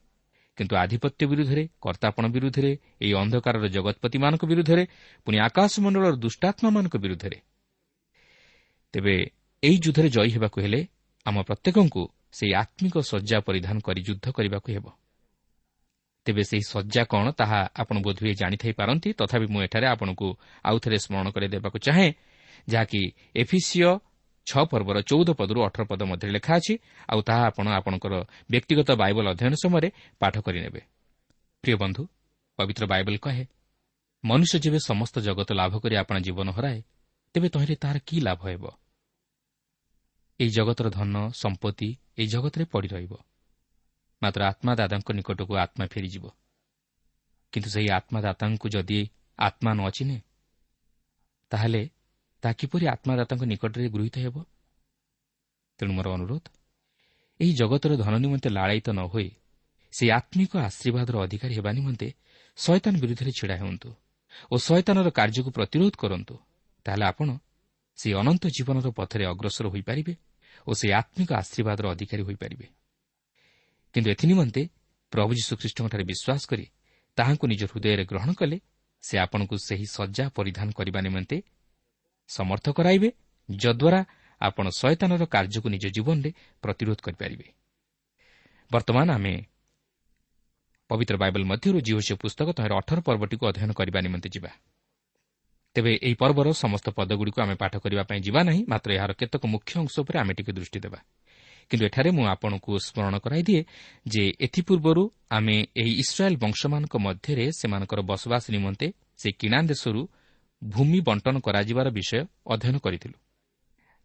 କିନ୍ତୁ 0.58 0.74
ଆଧିପତ୍ୟ 0.76 1.22
ବିରୁଦ୍ଧରେ 1.30 1.62
କର୍ତ୍ତାପଣ 1.80 2.24
ବିରୁଦ୍ଧରେ 2.34 2.70
ଏହି 3.02 3.12
ଅନ୍ଧକାରର 3.22 3.66
ଜଗତପତିମାନଙ୍କ 3.76 4.42
ବିରୁଦ୍ଧରେ 4.50 4.82
ପୁଣି 5.26 5.36
ଆକାଶମଣ୍ଡଳର 5.48 6.14
ଦୁଷ୍ଟାତ୍ମାମାନଙ୍କ 6.24 6.94
ବିରୁଦ୍ଧରେ। 7.04 7.38
ତେବେ 8.94 9.14
ଏହି 9.62 9.76
ଯୁଦ୍ଧରେ 9.84 10.08
ଜୟୀ 10.14 10.30
ହେବାକୁ 10.36 10.58
ହେଲେ 10.64 10.80
ଆମ 11.26 11.36
ପ୍ରତ୍ୟେକଙ୍କୁ 11.42 12.02
ସେହି 12.34 12.52
ଆତ୍ମିକ 12.54 12.96
ଶଯ୍ୟା 13.00 13.38
ପରିଧାନ 13.46 13.76
କରି 13.78 14.00
ଯୁଦ୍ଧ 14.02 14.26
କରିବାକୁ 14.36 14.68
ହେବ। 14.72 14.86
ତେବେ 16.26 16.42
ସେହି 16.42 16.64
ଶଯ୍ୟା 16.72 17.02
କ'ଣ 17.04 17.26
ତାହା 17.30 17.60
ଆପଣ 17.76 17.96
ବୋଧହୁଏ 18.00 18.34
ଜାଣିଥାଇ 18.34 18.72
ପାରନ୍ତି 18.72 19.08
ତଥାପି 19.12 19.46
ମୁଁ 19.46 19.60
ଏଠାରେ 19.66 19.86
ଆପଣଙ୍କୁ 19.86 20.28
ଆଉଥରେ 20.64 20.96
ସ୍ମରଣ 20.98 21.26
କରିଦେବାକୁ 21.36 21.78
ଚାହେଁ 21.86 22.10
ଯାହାକି 22.68 23.00
ଏଫିସିଓ 23.34 23.90
ଛଅ 24.46 24.62
ପର୍ବର 24.70 24.96
ଚଉଦ 25.00 25.28
ପଦରୁ 25.40 25.58
ଅଠର 25.66 25.82
ପଦ 25.84 26.00
ମଧ୍ୟରେ 26.02 26.30
ଲେଖା 26.36 26.52
ଅଛି 26.56 26.74
ଆଉ 27.08 27.20
ତାହା 27.28 27.42
ଆପଣ 27.46 27.66
ଆପଣଙ୍କର 27.78 28.14
ବ୍ୟକ୍ତିଗତ 28.50 28.88
ବାଇବଲ 29.02 29.26
ଅଧ୍ୟୟନ 29.32 29.54
ସମୟରେ 29.64 29.88
ପାଠ 30.20 30.34
କରିନେବେ। 30.46 30.80
ପ୍ରିୟ 31.64 31.76
ବନ୍ଧୁ 31.76 32.02
ପବିତ୍ର 32.58 32.84
ବାଇବଲ 32.86 33.16
କହେ 33.16 33.44
ମନୁଷ୍ୟ 34.24 34.56
ଯେବେ 34.64 34.78
ସମସ୍ତ 34.80 35.14
ଜଗତ 35.20 35.50
ଲାଭ 35.52 35.72
କରି 35.82 35.94
ଆପଣ 35.96 36.16
ଜୀବନ 36.26 36.48
ହରାଏ 36.56 36.78
ତେବେ 37.34 37.48
ତହିଁରେ 37.48 37.74
ତାହାର 37.82 37.98
କି 38.08 38.16
ଲାଭ 38.20 38.40
ହେବ? 38.48 38.64
ଏହି 40.40 40.50
ଜଗତର 40.50 40.86
ଧନ 40.90 41.16
ସମ୍ପତ୍ତି 41.32 41.88
ଏହି 42.18 42.28
ଜଗତରେ 42.28 42.64
ପଡ଼ି 42.64 42.88
ରହିବ। 42.88 43.12
ମାତ୍ର 44.22 44.40
ଆତ୍ମାଦାତାଙ୍କ 44.44 45.08
ନିକଟକୁ 45.12 45.52
ଆତ୍ମା 45.56 45.84
ଫେରିଯିବ। 45.86 46.24
କିନ୍ତୁ 47.52 47.68
ସେହି 47.70 47.88
ଆତ୍ମାଦାତାଙ୍କୁ 47.98 48.66
ଯଦି 48.68 49.00
ଆତ୍ମା 49.38 49.70
ନ 49.74 49.82
ଚିହ୍ନେ 49.90 50.18
ତାହେଲେ 51.52 51.82
ତାହା 52.42 52.54
କିପରି 52.60 52.84
ଆତ୍ମାଦାତାଙ୍କ 52.86 53.42
ନିକଟରେ 53.44 53.88
ଗୃହୀତ 53.88 54.16
ହେବ? 54.18 54.36
ତେଣୁ 55.78 55.92
ମୋର 55.92 56.08
ଅନୁରୋଧ 56.16 56.44
ଏହି 57.40 57.52
ଜଗତର 57.54 57.92
ଧନ 57.96 58.14
ନିମନ୍ତେ 58.18 58.48
ଲାଳାୟିତ 58.50 58.88
ନ 58.90 59.00
ହୋଇ 59.06 59.28
ସେହି 59.92 60.10
ଆତ୍ମିକ 60.10 60.52
ଆଶୀର୍ବାଦର 60.68 61.14
ଅଧିକାରୀ 61.24 61.54
ହେବା 61.58 61.70
ନିମନ୍ତେ 61.72 62.08
ଶୟତାନ 62.58 62.94
ବିରୁଦ୍ଧରେ 63.02 63.30
ଛିଡ଼ା 63.38 63.56
ହୁଅନ୍ତୁ 63.62 63.88
ଓ 64.52 64.54
ଶୟତାନର 64.58 65.08
କାର୍ଯ୍ୟକୁ 65.10 65.50
ପ୍ରତିରୋଧ 65.50 65.94
କରନ୍ତୁ 65.96 66.34
ତାହେଲେ 66.86 67.04
ଆପଣ 67.10 67.28
ସେହି 67.96 68.14
ଅନନ୍ତ 68.14 68.44
ଜୀବନର 68.46 68.88
ପଥରେ 68.90 69.24
ଅଗ୍ରସର 69.24 69.66
ହୋଇପାରିବେ 69.68 70.14
ଓ 70.66 70.70
ସେହି 70.74 70.92
ଆତ୍ମିକ 70.92 71.30
ଆଶୀର୍ବାଦର 71.32 71.84
ଅଧିକାରୀ 71.94 72.22
ହୋଇପାରିବେ। 72.22 72.66
କିନ୍ତୁ 73.94 74.08
ଏଥିନିମନ୍ତେ 74.10 74.62
ପ୍ରଭୁ 75.12 75.30
ଯୀଶୁଖ୍ରୀଷ୍ଟଙ୍କଠାରେ 75.38 76.04
ବିଶ୍ୱାସ 76.04 76.42
କରି 76.50 76.66
ତାହାଙ୍କୁ 77.16 77.44
ନିଜ 77.46 77.62
ହୃଦୟରେ 77.70 78.04
ଗ୍ରହଣ 78.04 78.30
କଲେ 78.32 78.56
ସେ 79.02 79.14
ଆପଣଙ୍କୁ 79.18 79.54
ସେହି 79.58 79.86
ଶଯ୍ୟା 79.86 80.24
ପରିଧାନ 80.36 80.68
କରିବା 80.70 81.00
ନିମନ୍ତେ 81.00 81.36
ସମର୍ଥ 82.28 82.66
କରାଇବେ 82.70 83.08
ଯଦ୍ୱାରା 83.48 84.00
ଆପଣ 84.40 84.66
ଶୟତାନର 84.70 85.22
କାର୍ଯ୍ୟକୁ 85.24 85.68
ନିଜ 85.68 85.84
ଜୀବନରେ 85.86 86.30
ପ୍ରତିରୋଧ 86.62 86.98
କରିପାରିବେ। 87.06 87.46
ବର୍ତ୍ତମାନ 88.72 89.08
ଆମେ 89.10 89.34
ପବିତ୍ର 90.90 91.16
ବାଇବଲ 91.16 91.42
ମଧ୍ୟରୁ 91.44 91.78
ଜିଓସିଓ 91.80 92.16
ପୁସ୍ତକ 92.16 92.48
ତହିଁର 92.56 92.72
ଅଠର 92.80 92.98
ପର୍ବଟିକୁ 93.00 93.44
ଅଧ୍ୟୟନ 93.46 93.70
କରିବା 93.72 94.00
ନିମନ୍ତେ 94.00 94.28
ଯିବା। 94.28 94.50
ତେବେ 95.74 95.92
ଏହି 96.06 96.14
ପର୍ବର 96.14 96.46
ସମସ୍ତ 96.54 96.86
ପଦଗୁଡ଼ିକୁ 96.98 97.38
ଆମେ 97.44 97.54
ପାଠ 97.62 97.74
କରିବା 97.84 98.02
ପାଇଁ 98.10 98.20
ଯିବା 98.26 98.40
ନାହିଁ 98.48 98.62
ମାତ୍ର 98.72 98.90
ଏହାର 98.98 99.12
କେତେକ 99.20 99.42
ମୁଖ୍ୟ 99.54 99.72
ଅଂଶ 99.82 99.94
ଉପରେ 100.02 100.16
ଆମେ 100.22 100.32
ଟିକେ 100.38 100.52
ଦୃଷ୍ଟି 100.52 100.78
ଦେବା। 100.84 101.00
କିନ୍ତୁ 101.70 101.84
ଏଠାରେ 101.88 102.10
ମୁଁ 102.10 102.24
ଆପଣଙ୍କୁ 102.34 102.70
ସ୍ମରଣ 102.86 103.14
କରାଇଦିଏ 103.24 103.62
ଯେ 104.06 104.24
ଏଥିପୂର୍ବରୁ 104.46 105.02
ଆମେ 105.30 105.56
ଏହି 105.80 105.92
ଇସ୍ରାଏଲ୍ 106.02 106.36
ବଂଶମାନଙ୍କ 106.36 106.94
ମଧ୍ୟରେ 107.06 107.44
ସେମାନଙ୍କର 107.60 108.00
ବସବାସ 108.10 108.44
ନିମନ୍ତେ 108.50 108.86
ସେ 109.20 109.28
କିଣା 109.40 109.58
ଦେଶରୁ 109.70 110.00
ଭୂମି 110.62 111.00
ବଣ୍ଟନ 111.00 111.36
କରାଯିବାର 111.46 111.86
ବିଷୟ 111.90 112.20
ଅଧ୍ୟୟନ 112.46 112.76
କରିଥିଲୁ। 112.78 113.16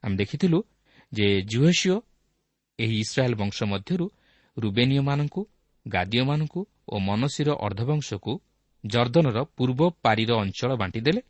ଆମେ 0.04 0.16
ଦେଖିଥିଲୁ 0.16 0.60
ଯେ 1.12 1.28
ଜୁହେସିଓ 1.52 1.98
ଏହି 2.80 2.96
ଇସ୍ରାଏଲ୍ 3.00 3.36
ବଂଶ 3.36 3.58
ମଧ୍ୟରୁ 3.64 4.06
ରୁବେନିୟମାନଙ୍କୁ 4.58 5.42
ଗାଦିଓମାନଙ୍କୁ 5.86 6.62
ଓ 6.88 6.96
ମନସୀର 7.00 7.50
ଅର୍ଦ୍ଧବଂଶକୁ 7.66 8.34
ଜର୍ଦ୍ଦନର 8.84 9.38
ପୂର୍ବ 9.58 9.82
ପାରିର 10.04 10.32
ଅଞ୍ଚଳ 10.44 10.72
ବାଣ୍ଟିଦେଲେ 10.76 11.22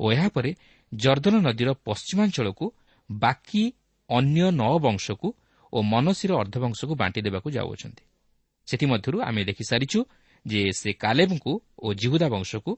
ଓ 0.00 0.04
ଏହାପରେ 0.12 0.50
ଜର୍ଦ୍ଦନ 0.92 1.34
ନଦୀର 1.46 1.70
ପଶ୍ଚିମାଞ୍ଚଳକୁ 1.86 2.66
ବାକି 3.10 3.62
ଅନ୍ୟ 4.10 4.50
ନଅ 4.50 4.74
ବଂଶକୁ 4.78 5.28
ଓ 5.72 5.78
ମନସୀର 5.82 6.30
ଅର୍ଦ୍ଧବଂଶକୁ 6.32 6.92
ବାଣ୍ଟି 6.94 7.20
ଦେବାକୁ 7.20 7.48
ଯାଉଅଛନ୍ତି। 7.50 8.04
ସେଥିମଧ୍ୟରୁ 8.68 9.16
ଆମେ 9.20 9.42
ଦେଖିସାରିଛୁ 9.44 9.98
ଯେ 10.46 10.60
ସେ 10.72 10.90
କାଲେବଙ୍କୁ 10.92 11.52
ଓ 11.78 11.86
ଜିହୁଦା 11.94 12.28
ବଂଶକୁ 12.28 12.72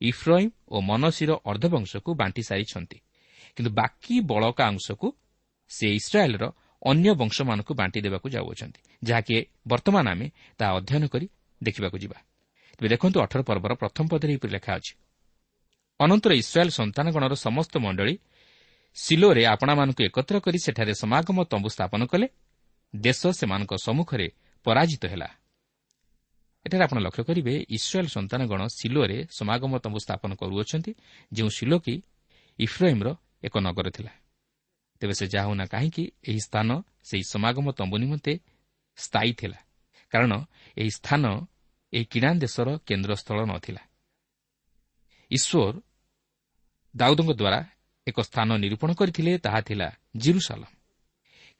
ଇଫ୍ରଇମ୍ 0.00 0.50
ଓ 0.68 0.76
ମନସୀର 0.80 1.30
ଅର୍ଦ୍ଧବଂଶକୁ 1.44 2.10
ବାଣ୍ଟି 2.14 2.42
ସାରିଛନ୍ତି। 2.42 2.98
କିନ୍ତୁ 3.56 3.70
ବାକି 3.70 4.14
ବଳକା 4.20 4.64
ଅଂଶକୁ 4.68 5.06
ସେ 5.70 5.86
ଇସ୍ରାଏଲ୍ର 5.94 6.44
ଅନ୍ୟ 6.82 7.08
ବଂଶମାନଙ୍କୁ 7.14 7.72
ବାଣ୍ଟି 7.74 7.98
ଦେବାକୁ 8.00 8.26
ଯାଉଅଛନ୍ତି 8.28 8.80
ଯାହାକି 9.02 9.34
ବର୍ତ୍ତମାନ 9.68 10.06
ଆମେ 10.08 10.26
ତାହା 10.58 10.72
ଅଧ୍ୟୟନ 10.76 11.04
କରି 11.06 11.26
ଦେଖିବାକୁ 11.62 11.96
ଯିବା। 11.98 12.18
ତେବେ 12.76 12.88
ଦେଖନ୍ତୁ 12.88 13.16
ଅଠର 13.20 13.40
ପର୍ବର 13.42 13.72
ପ୍ରଥମ 13.74 14.04
ପଦରେ 14.12 14.30
ଏହିପରି 14.32 14.52
ଲେଖା 14.52 14.72
ଅଛି। 14.74 14.92
ଅନନ୍ତର 16.00 16.32
ଇସ୍ରାଏଲ୍ 16.32 16.70
ସନ୍ତାନଗଣର 16.70 17.34
ସମସ୍ତ 17.34 17.74
ମଣ୍ଡଳୀ 17.76 18.14
ସିଲୋରେ 18.96 19.42
ଆପଣାମାନଙ୍କୁ 19.46 20.02
ଏକତ୍ର 20.08 20.36
କରି 20.40 20.58
ସେଠାରେ 20.58 20.94
ସମାଗମ 20.94 21.38
ତମ୍ବୁ 21.44 21.68
ସ୍ଥାପନ 21.68 22.00
କଲେ। 22.06 22.26
ଦେଶ 22.96 23.20
ସେମାନଙ୍କ 23.38 23.72
ସମ୍ମୁଖରେ 23.86 24.26
ପରାଜିତ 24.64 25.02
ହେଲା। 25.06 25.28
ଏଠାରେ 26.66 26.82
ଆପଣ 26.84 26.98
ଲକ୍ଷ୍ୟ 26.98 27.22
କରିବେ 27.24 27.54
ଇସ୍ରାଏଲ୍ 27.76 28.08
ସନ୍ତାନଗଣ 28.08 28.60
ସିଲୋରେ 28.78 29.18
ସମାଗମ 29.38 29.72
ତମ୍ବୁ 29.78 29.98
ସ୍ଥାପନ 30.04 30.30
କରୁଅଛନ୍ତି 30.34 30.92
ଯେଉଁ 31.32 31.50
ସିଲୋ 31.56 31.76
କି 31.78 31.94
ଇଫ୍ରାଇମ୍ର 32.58 33.08
ଏକ 33.46 33.54
ନଗର 33.58 33.86
ଥିଲା। 33.90 34.12
ତେବେ 35.00 35.14
ସେ 35.14 35.26
ଯାହା 35.26 35.46
ହେଉନା 35.46 35.64
କାହିଁକି 35.66 36.04
ଏହି 36.28 36.40
ସ୍ଥାନ 36.40 36.68
ସେହି 37.08 37.24
ସମାଗମ 37.32 37.66
ତମ୍ବୁ 37.72 37.96
ନିମନ୍ତେ 37.98 38.32
ସ୍ଥାୟୀ 38.96 39.32
ଥିଲା। 39.32 39.58
କାରଣ 40.12 40.32
ଏହି 40.76 40.90
ସ୍ଥାନ 40.90 41.22
ଏହି 41.92 42.04
କିଣା 42.04 42.30
ଦେଶର 42.34 42.68
କେନ୍ଦ୍ରସ୍ଥଳ 42.86 43.38
ନଥିଲା। 43.52 43.82
ଈଶ୍ୱର 45.30 45.74
ଦାଉଦଙ୍କ 46.96 47.30
ଦ୍ୱାରା 47.32 47.60
ଏକ 48.06 48.20
ସ୍ଥାନ 48.20 48.56
ନିରୂପଣ 48.56 48.92
କରିଥିଲେ 48.92 49.38
ତାହା 49.38 49.60
ଥିଲା 49.60 49.88
ଜିରୁସାଲମ୍। 50.16 50.74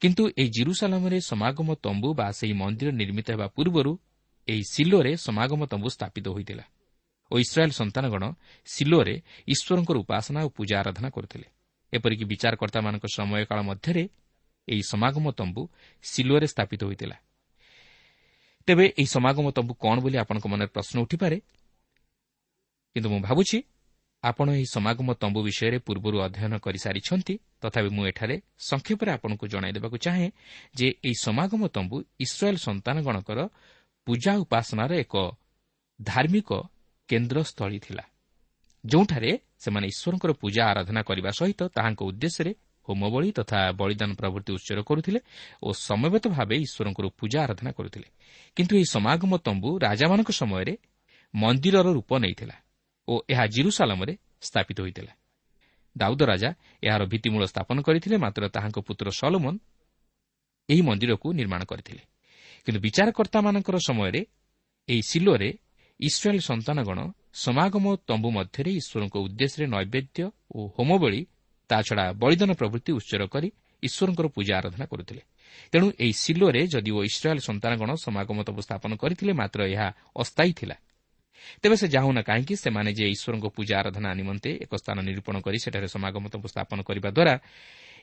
କିନ୍ତୁ 0.01 0.29
ଏହି 0.37 0.49
ଜିରୁସାଲମ୍ରେ 0.49 1.21
ସମାଗମ 1.21 1.75
ତମ୍ବୁ 1.75 2.13
ବା 2.13 2.31
ସେହି 2.31 2.53
ମନ୍ଦିର 2.53 2.91
ନିର୍ମିତ 2.91 3.31
ହେବା 3.31 3.47
ପୂର୍ବରୁ 3.47 3.99
ଏହି 4.47 4.63
ସିଲୋରେ 4.71 5.17
ସମାଗମ 5.17 5.65
ତମ୍ବୁ 5.65 5.89
ସ୍ଥାପିତ 5.89 6.27
ହୋଇଥିଲା। 6.27 6.63
ଓ 7.31 7.39
ଇସ୍ରାଏଲ୍ 7.39 7.71
ସନ୍ତାନଗଣ 7.71 8.23
ସିଲୋରେ 8.65 9.21
ଈଶ୍ୱରଙ୍କର 9.47 9.97
ଉପାସନା 9.97 10.39
ଓ 10.45 10.49
ପୂଜା 10.49 10.79
ଆରାଧନା 10.79 11.09
କରୁଥିଲେ। 11.09 11.47
ଏପରିକି 11.93 12.25
ବିଚାରକର୍ତ୍ତାମାନଙ୍କ 12.25 13.05
ସମୟକାଳ 13.15 13.59
ମଧ୍ୟରେ 13.61 14.09
ଏହି 14.67 14.83
ସମାଗମ 14.89 15.31
ତମ୍ବୁ 15.31 15.69
ସିଲୋରେ 16.03 16.47
ସ୍ଥାପିତ 16.47 16.83
ହୋଇଥିଲା। 16.83 17.17
ତେବେ 18.67 18.85
ଏହି 18.85 19.05
ସମାଗମ 19.05 19.51
ତମ୍ବୁ 19.51 19.73
କ'ଣ 19.73 19.95
ବୋଲି 19.99 20.17
ଆପଣଙ୍କ 20.17 20.47
ମନରେ 20.47 20.67
ପ୍ରଶ୍ନ 20.67 21.01
ଉଠିପାରେ? 21.01 21.37
କିନ୍ତୁ 22.93 23.09
ମୁଁ 23.09 23.19
ଭାବୁଛି 23.19 23.57
ଆପଣ 24.23 24.47
ଏହି 24.51 24.65
ସମାଗମ 24.65 25.09
ତମ୍ବୁ 25.13 25.39
ବିଷୟରେ 25.43 25.77
ପୂର୍ବରୁ 25.79 26.17
ଅଧ୍ୟୟନ 26.21 26.53
କରିସାରିଛନ୍ତି 26.57 27.33
ତଥାପି 27.61 27.89
ମୁଁ 27.89 28.03
ଏଠାରେ 28.07 28.35
ସଂକ୍ଷେପରେ 28.69 29.11
ଆପଣଙ୍କୁ 29.11 29.45
ଜଣାଇ 29.47 29.71
ଦେବାକୁ 29.71 29.97
ଚାହେଁ 29.97 30.27
ଯେ 30.75 30.87
ଏହି 31.07 31.15
ସମାଗମ 31.23 31.61
ତମ୍ବୁ 31.67 31.97
ଇସ୍ରାଏଲ୍ 32.19 32.57
ସନ୍ତାନଗଣଙ୍କର 32.57 33.39
ପୂଜା 34.05 34.31
ଉପାସନାର 34.43 34.91
ଏକ 35.03 35.15
ଧାର୍ମିକ 36.01 36.49
କେନ୍ଦ୍ରସ୍ଥଳୀ 37.09 37.79
ଥିଲା 37.79 38.03
ଯେଉଁଠାରେ 38.83 39.31
ସେମାନେ 39.59 39.85
ଈଶ୍ୱରଙ୍କର 39.87 40.31
ପୂଜା 40.33 40.61
ଆରାଧନା 40.65 41.01
କରିବା 41.01 41.31
ସହିତ 41.31 41.61
ତାହାଙ୍କ 41.67 42.01
ଉଦ୍ଦେଶ୍ୟରେ 42.01 42.51
ହୋମବଳି 42.87 43.29
ତଥା 43.31 43.59
ବଳିଦାନ 43.71 44.11
ପ୍ରଭୃତି 44.13 44.49
ଉତ୍ସର 44.53 44.79
କରୁଥିଲେ 44.81 45.19
ଓ 45.63 45.69
ସମବେତ 45.73 46.25
ଭାବେ 46.27 46.55
ଈଶ୍ୱରଙ୍କର 46.65 47.05
ପୂଜା 47.19 47.37
ଆରାଧନା 47.43 47.71
କରୁଥିଲେ। 47.71 48.07
କିନ୍ତୁ 48.55 48.73
ଏହି 48.75 48.85
ସମାଗମ 48.85 49.31
ତମ୍ବୁ 49.37 49.69
ରାଜାମାନଙ୍କ 49.79 50.31
ସମୟରେ 50.31 50.73
ମନ୍ଦିରର 51.33 51.87
ରୂପ 51.93 52.11
ନେଇଥିଲା। 52.17 52.55
ଓ 53.11 53.13
ଏହା 53.33 53.45
ଜିରୁସାଲମରେ 53.55 54.13
ସ୍ଥାପିତ 54.47 54.77
ହୋଇଥିଲା। 54.83 55.13
ଦାଉଦ 55.95 56.21
ରାଜା 56.31 56.49
ଏହାର 56.87 57.03
ଭିତ୍ତିମୂଳ 57.11 57.43
ସ୍ଥାପନ 57.51 57.77
କରିଥିଲେ 57.87 58.17
ମାତ୍ର 58.25 58.43
ତାହାଙ୍କ 58.55 58.77
ପୁତ୍ର 58.87 59.07
ସଲୋମନ 59.19 59.55
ଏହି 60.69 60.81
ମନ୍ଦିରକୁ 60.87 61.27
ନିର୍ମାଣ 61.39 61.61
କରିଥିଲେ। 61.71 62.03
କିନ୍ତୁ 62.65 62.79
ବିଚାରକର୍ତ୍ତାମାନଙ୍କର 62.85 63.75
ସମୟରେ 63.87 64.21
ଏହି 64.89 65.03
ସିଲୋରେ 65.11 65.49
ଇସ୍ରାଏଲ୍ 65.99 66.41
ସନ୍ତାନଗଣ 66.49 66.99
ସମାଗମ 67.43 67.85
ତମ୍ବୁ 68.07 68.29
ମଧ୍ୟରେ 68.37 68.71
ଈଶ୍ୱରଙ୍କ 68.79 69.15
ଉଦ୍ଦେଶ୍ୟରେ 69.25 69.65
ନୈବେଦ୍ୟ 69.75 70.23
ଓ 70.55 70.59
ହୋମବଳି 70.75 71.21
ତାଛଡ଼ା 71.69 72.05
ବଳିଦାନ 72.21 72.51
ପ୍ରଭୃତି 72.59 72.91
ଉତ୍ସର 72.99 73.21
କରି 73.33 73.49
ଈଶ୍ୱରଙ୍କର 73.83 74.27
ପୂଜା 74.35 74.53
ଆରାଧନା 74.59 74.85
କରୁଥିଲେ। 74.91 75.21
ତେଣୁ 75.71 75.87
ଏହି 76.03 76.13
ସିଲୋରେ 76.23 76.61
ଯଦିଓ 76.73 76.99
ଇସ୍ରାଏଲ୍ 77.09 77.41
ସନ୍ତାନଗଣ 77.47 77.89
ସମାଗମ 78.05 78.37
ତମ୍ବୁ 78.47 78.61
ସ୍ଥାପନ 78.67 78.91
କରିଥିଲେ 79.01 79.33
ମାତ୍ର 79.41 79.59
ଏହା 79.73 79.87
ଅସ୍ଥାୟୀ 80.15 80.51
ଥିଲା। 80.59 80.75
ତେବେ 81.61 81.75
ସେ 81.75 81.87
ଯାହୁନା 81.87 82.21
କାହିଁକି 82.21 82.55
ସେମାନେ 82.55 82.89
ଯେ 82.93 83.05
ଈଶ୍ୱରଙ୍କ 83.15 83.45
ପୂଜା 83.55 83.73
ଆରାଧନା 83.81 84.09
ନିମନ୍ତେ 84.13 84.49
ଏକ 84.63 84.71
ସ୍ଥାନ 84.81 84.97
ନିରୂପଣ 85.07 85.35
କରି 85.45 85.57
ସେଠାରେ 85.63 85.87
ସମାଗମ 85.87 86.23
ତମ୍ବୁ 86.33 86.47
ସ୍ଥାପନ 86.53 86.77
କରିବା 86.87 87.09
ଦ୍ୱାରା 87.17 87.33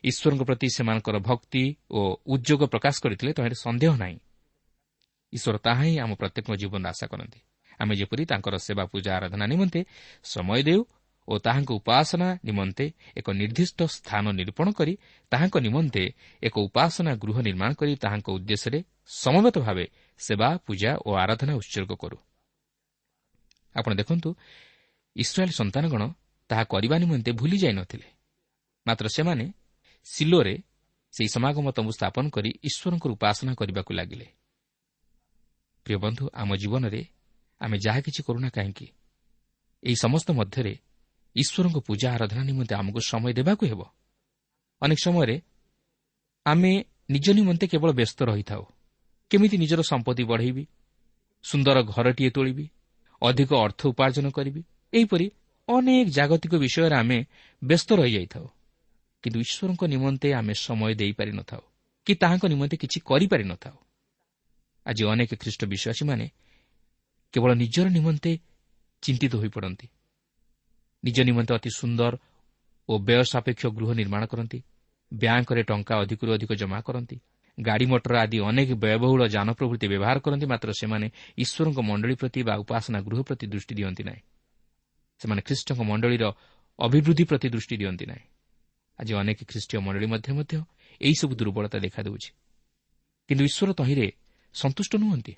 ଈଶ୍ୱରଙ୍କ 0.04 0.42
ପ୍ରତି 0.48 0.66
ସେମାନଙ୍କର 0.76 1.16
ଭକ୍ତି 1.18 1.64
ଓ 1.90 2.00
ଉଦ୍ୟୋଗ 2.26 2.60
ପ୍ରକାଶ 2.72 2.94
କରିଥିଲେ 3.04 3.32
ତହିଁରେ 3.38 3.56
ସନ୍ଦେହ 3.64 3.92
ନାହିଁ। 4.02 4.18
ଈଶ୍ୱର 5.32 5.56
ତାହା 5.66 5.82
ହିଁ 5.82 5.94
ଆମ 6.04 6.10
ପ୍ରତ୍ୟେକଙ୍କ 6.20 6.54
ଜୀବନରେ 6.62 6.88
ଆଶା 6.88 7.06
କରନ୍ତି। 7.12 7.40
ଆମେ 7.80 7.94
ଯେପରି 8.00 8.22
ତାଙ୍କର 8.30 8.54
ସେବା 8.58 8.84
ପୂଜା 8.92 9.10
ଆରାଧନା 9.18 9.44
ନିମନ୍ତେ 9.46 9.80
ସମୟ 10.24 10.60
ଦେଉ 10.68 10.80
ଓ 11.28 11.34
ତାହାଙ୍କ 11.38 11.70
ଉପାସନା 11.80 12.28
ନିମନ୍ତେ 12.44 12.84
ଏକ 13.18 13.26
ନିର୍ଦ୍ଦିଷ୍ଟ 13.30 13.80
ସ୍ଥାନ 13.96 14.24
ନିରୂପଣ 14.38 14.66
କରି 14.72 14.92
ତାହାଙ୍କ 15.32 15.56
ନିମନ୍ତେ 15.66 16.02
ଏକ 16.42 16.54
ଉପାସନା 16.58 17.12
ଗୃହ 17.22 17.36
ନିର୍ମାଣ 17.48 17.70
କରି 17.80 17.92
ତାହାଙ୍କ 18.04 18.28
ଉଦ୍ଦେଶ୍ୟରେ 18.36 18.78
ସମବେତ 19.22 19.56
ଭାବେ 19.66 19.84
ସେବା 20.20 20.48
ପୂଜା 20.66 20.90
ଓ 21.06 21.10
ଆରାଧନା 21.24 21.52
ଉତ୍ସର୍ଗ 21.60 21.92
କରୁ। 22.02 22.16
ଆପଣ 23.76 23.92
ଦେଖନ୍ତୁ 23.94 24.28
ଇସ୍ରାଏଲ୍ 25.16 25.54
ସନ୍ତାନଗଣ 25.60 26.02
ତାହା 26.50 26.64
କରିବା 26.64 26.96
ନିମନ୍ତେ 26.98 27.30
ଭୁଲି 27.32 27.58
ଯାଇନଥିଲେ 27.58 28.08
ମାତ୍ର 28.86 29.06
ସେମାନେ 29.08 29.46
ସିଲୋରେ 30.06 30.54
ସେହି 31.14 31.28
ସମାଗମ 31.28 31.66
ତମ୍ବୁ 31.76 31.92
ସ୍ଥାପନ 31.92 32.24
କରି 32.30 32.50
ଈଶ୍ୱରଙ୍କର 32.68 33.10
ଉପାସନା 33.12 33.52
କରିବାକୁ 33.54 33.92
ଲାଗିଲେ। 33.94 34.26
ପ୍ରିୟ 35.84 35.98
ବନ୍ଧୁ 35.98 36.24
ଆମ 36.34 36.50
ଜୀବନରେ 36.56 37.02
ଆମେ 37.60 37.76
ଯାହା 37.84 38.00
କିଛି 38.00 38.20
କରୁନା 38.26 38.48
କାହିଁକି 38.48 38.86
ଏହି 39.82 39.96
ସମସ୍ତ 39.96 40.28
ମଧ୍ୟରେ 40.30 40.74
ଈଶ୍ୱରଙ୍କ 41.36 41.78
ପୂଜା 41.78 42.08
ଆରାଧନା 42.14 42.42
ନିମନ୍ତେ 42.44 42.74
ଆମକୁ 42.74 43.00
ସମୟ 43.10 43.32
ଦେବାକୁ 43.38 43.64
ହେବ। 43.66 43.80
ଅନେକ 44.82 44.98
ସମୟରେ 45.06 45.36
ଆମେ 46.46 46.72
ନିଜ 47.10 47.26
ନିମନ୍ତେ 47.30 47.64
କେବଳ 47.66 47.90
ବ୍ୟସ୍ତ 47.92 48.18
ରହିଥାଉ। 48.30 48.62
କେମିତି 49.30 49.56
ନିଜର 49.58 49.80
ସମ୍ପତ୍ତି 49.90 50.24
ବଢ଼େଇବି 50.24 50.64
ସୁନ୍ଦର 51.44 51.76
ଘରଟିଏ 51.82 52.30
ତୋଳିବି 52.30 52.64
ଅଧିକ 53.22 53.50
ଅର୍ଥ 53.54 53.80
ଉପାର୍ଜନ 53.86 54.26
କରିବି 54.30 54.60
ଏହିପରି 54.92 55.26
ଅନେକ 55.68 56.06
ଜାଗତିକ 56.08 56.52
ବିଷୟରେ 56.54 56.94
ଆମେ 56.94 57.18
ବ୍ୟସ୍ତ 57.62 57.90
ରହିଯାଇଥାଉ 57.94 58.46
କିନ୍ତୁ 59.24 59.38
ଈଶ୍ୱରଙ୍କ 59.40 59.82
ନିମନ୍ତେ 59.84 60.28
ଆମେ 60.32 60.54
ସମୟ 60.54 60.92
ଦେଇପାରିନଥାଉ 60.94 61.62
କି 62.06 62.12
ତାହାଙ୍କ 62.14 62.44
ନିମନ୍ତେ 62.46 62.76
କିଛି 62.76 62.98
କରିପାରିନଥାଉ 63.00 63.76
ଆଜି 64.86 65.02
ଅନେକ 65.04 65.30
ଖ୍ରୀଷ୍ଟ 65.34 65.62
ବିଶ୍ୱାସୀମାନେ 65.64 66.26
କେବଳ 67.34 67.50
ନିଜର 67.54 67.86
ନିମନ୍ତେ 67.88 68.32
ଚିନ୍ତିତ 69.02 69.32
ହୋଇପଡ଼ନ୍ତି 69.36 69.86
ନିଜ 71.04 71.16
ନିମନ୍ତେ 71.20 71.52
ଅତି 71.54 71.70
ସୁନ୍ଦର 71.70 72.12
ଓ 72.88 72.92
ବ୍ୟୟ 72.98 73.24
ସାପେକ୍ଷ 73.24 73.62
ଗୃହ 73.66 73.90
ନିର୍ମାଣ 73.94 74.22
କରନ୍ତି 74.26 74.58
ବ୍ୟାଙ୍କରେ 75.12 75.62
ଟଙ୍କା 75.62 75.94
ଅଧିକରୁ 76.00 76.30
ଅଧିକ 76.32 76.50
ଜମା 76.54 76.78
କରନ୍ତି 76.80 77.16
ଗାଡ଼ି 77.58 77.86
ମଟର 77.86 78.14
ଆଦି 78.18 78.38
ଅନେକ 78.40 78.70
ବ୍ୟୟବହୁଳ 78.74 79.22
ଯାନ 79.28 79.48
ପ୍ରଭୃତି 79.52 79.86
ବ୍ୟବହାର 79.88 80.18
କରନ୍ତି 80.18 80.46
ମାତ୍ର 80.46 80.68
ସେମାନେ 80.72 81.06
ଈଶ୍ୱରଙ୍କ 81.38 81.78
ମଣ୍ଡଳୀ 81.80 82.14
ପ୍ରତି 82.14 82.40
ବା 82.42 82.54
ଉପାସନା 82.62 82.98
ଗୃହ 83.00 83.20
ପ୍ରତି 83.22 83.46
ଦୃଷ୍ଟି 83.46 83.74
ଦିଅନ୍ତି 83.74 84.02
ନାହିଁ। 84.04 84.22
ସେମାନେ 85.20 85.40
ଖ୍ରୀଷ୍ଟଙ୍କ 85.42 85.80
ମଣ୍ଡଳୀର 85.82 86.24
ଅଭିବୃଦ୍ଧି 86.78 87.24
ପ୍ରତି 87.24 87.48
ଦୃଷ୍ଟି 87.48 87.76
ଦିଅନ୍ତି 87.76 88.06
ନାହିଁ। 88.06 88.24
ଆଜି 88.98 89.12
ଅନେକ 89.14 89.38
ଖ୍ରୀଷ୍ଟୀୟ 89.50 89.78
ମଣ୍ଡଳୀ 89.80 90.06
ମଧ୍ୟ 90.06 90.28
ମଧ୍ୟ 90.32 90.56
ଏହିସବୁ 91.00 91.34
ଦୁର୍ବଳତା 91.34 91.78
ଦେଖାଦେଉଛି। 91.78 92.30
କିନ୍ତୁ 93.28 93.44
ଈଶ୍ୱର 93.44 93.70
ତହିଁରେ 93.72 94.06
ସନ୍ତୁଷ୍ଟ 94.54 94.92
ନୁହନ୍ତି। 94.96 95.34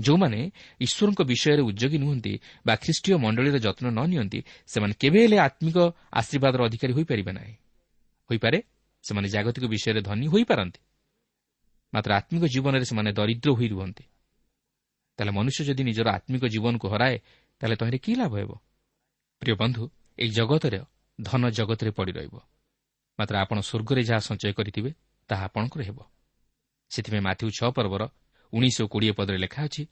ଯେଉଁମାନେ 0.00 0.40
ଈଶ୍ୱରଙ୍କ 0.80 1.20
ବିଷୟରେ 1.22 1.62
ଉଦ୍ୟୋଗୀ 1.62 1.98
ନୁହନ୍ତି 1.98 2.32
ବା 2.66 2.74
ଖ୍ରୀଷ୍ଟୀୟ 2.76 3.16
ମଣ୍ଡଳୀର 3.18 3.56
ଯତ୍ନ 3.58 3.84
ନ 3.90 4.00
ନିଅନ୍ତି 4.06 4.40
ସେମାନେ 4.66 4.94
କେବେ 5.00 5.18
ହେଲେ 5.22 5.36
ଆତ୍ମିକ 5.38 5.78
ଆଶୀର୍ବାଦର 6.12 6.60
ଅଧିକାରୀ 6.64 6.92
ହୋଇପାରିବେ 6.92 7.32
ନାହିଁ। 7.32 7.54
ହୋଇପାରେ 8.30 8.58
ସେମାନେ 9.04 9.28
ଜାଗତିକ 9.28 9.64
ବିଷୟରେ 9.64 10.00
ଧନୀ 10.00 10.26
ହୋଇପାରନ୍ତି। 10.26 10.80
ମାତ୍ର 11.92 12.10
ଆତ୍ମିକ 12.14 12.44
ଜୀବନରେ 12.44 12.84
ସେମାନେ 12.84 13.10
ଦରିଦ୍ର 13.12 13.50
ହୋଇ 13.50 13.68
ରୁହନ୍ତି। 13.68 14.04
ତାହେଲେ 15.18 15.32
ମନୁଷ୍ୟ 15.32 15.62
ଯଦି 15.64 15.82
ନିଜର 15.84 16.08
ଆତ୍ମିକ 16.10 16.44
ଜୀବନକୁ 16.46 16.86
ହରାଏ 16.88 17.16
ତାହେଲେ 17.60 17.76
ତହିଁରେ 17.76 17.98
କି 17.98 18.12
ଲାଭ 18.14 18.32
ହେବ? 18.36 18.52
ପ୍ରିୟ 19.42 19.54
ବନ୍ଧୁ 19.54 19.82
ଏହି 20.18 20.30
ଜଗତରେ 20.30 20.78
ଧନ 21.20 21.42
ଜଗତରେ 21.50 21.90
ପଡ଼ି 21.90 22.12
ରହିବ। 22.12 22.36
ମାତ୍ର 23.18 23.34
ଆପଣ 23.36 23.58
ସ୍ୱର୍ଗରେ 23.60 24.02
ଯାହା 24.02 24.20
ସଞ୍ଚୟ 24.20 24.52
କରିଥିବେ 24.52 24.90
ତାହା 25.28 25.44
ଆପଣଙ୍କର 25.44 25.82
ହେବ। 25.82 25.98
ସେଥିପାଇଁ 26.90 27.22
ମାଥ୍ୟୁ 27.22 27.46
ଛଅ 27.58 27.68
ପର୍ବର 27.76 28.02
ଉଣେଇଶ 28.52 28.78
କୋଡ଼ିଏ 28.82 29.12
ପଦରେ 29.12 29.38
ଲେଖା 29.38 29.60
ଅଛି 29.64 29.82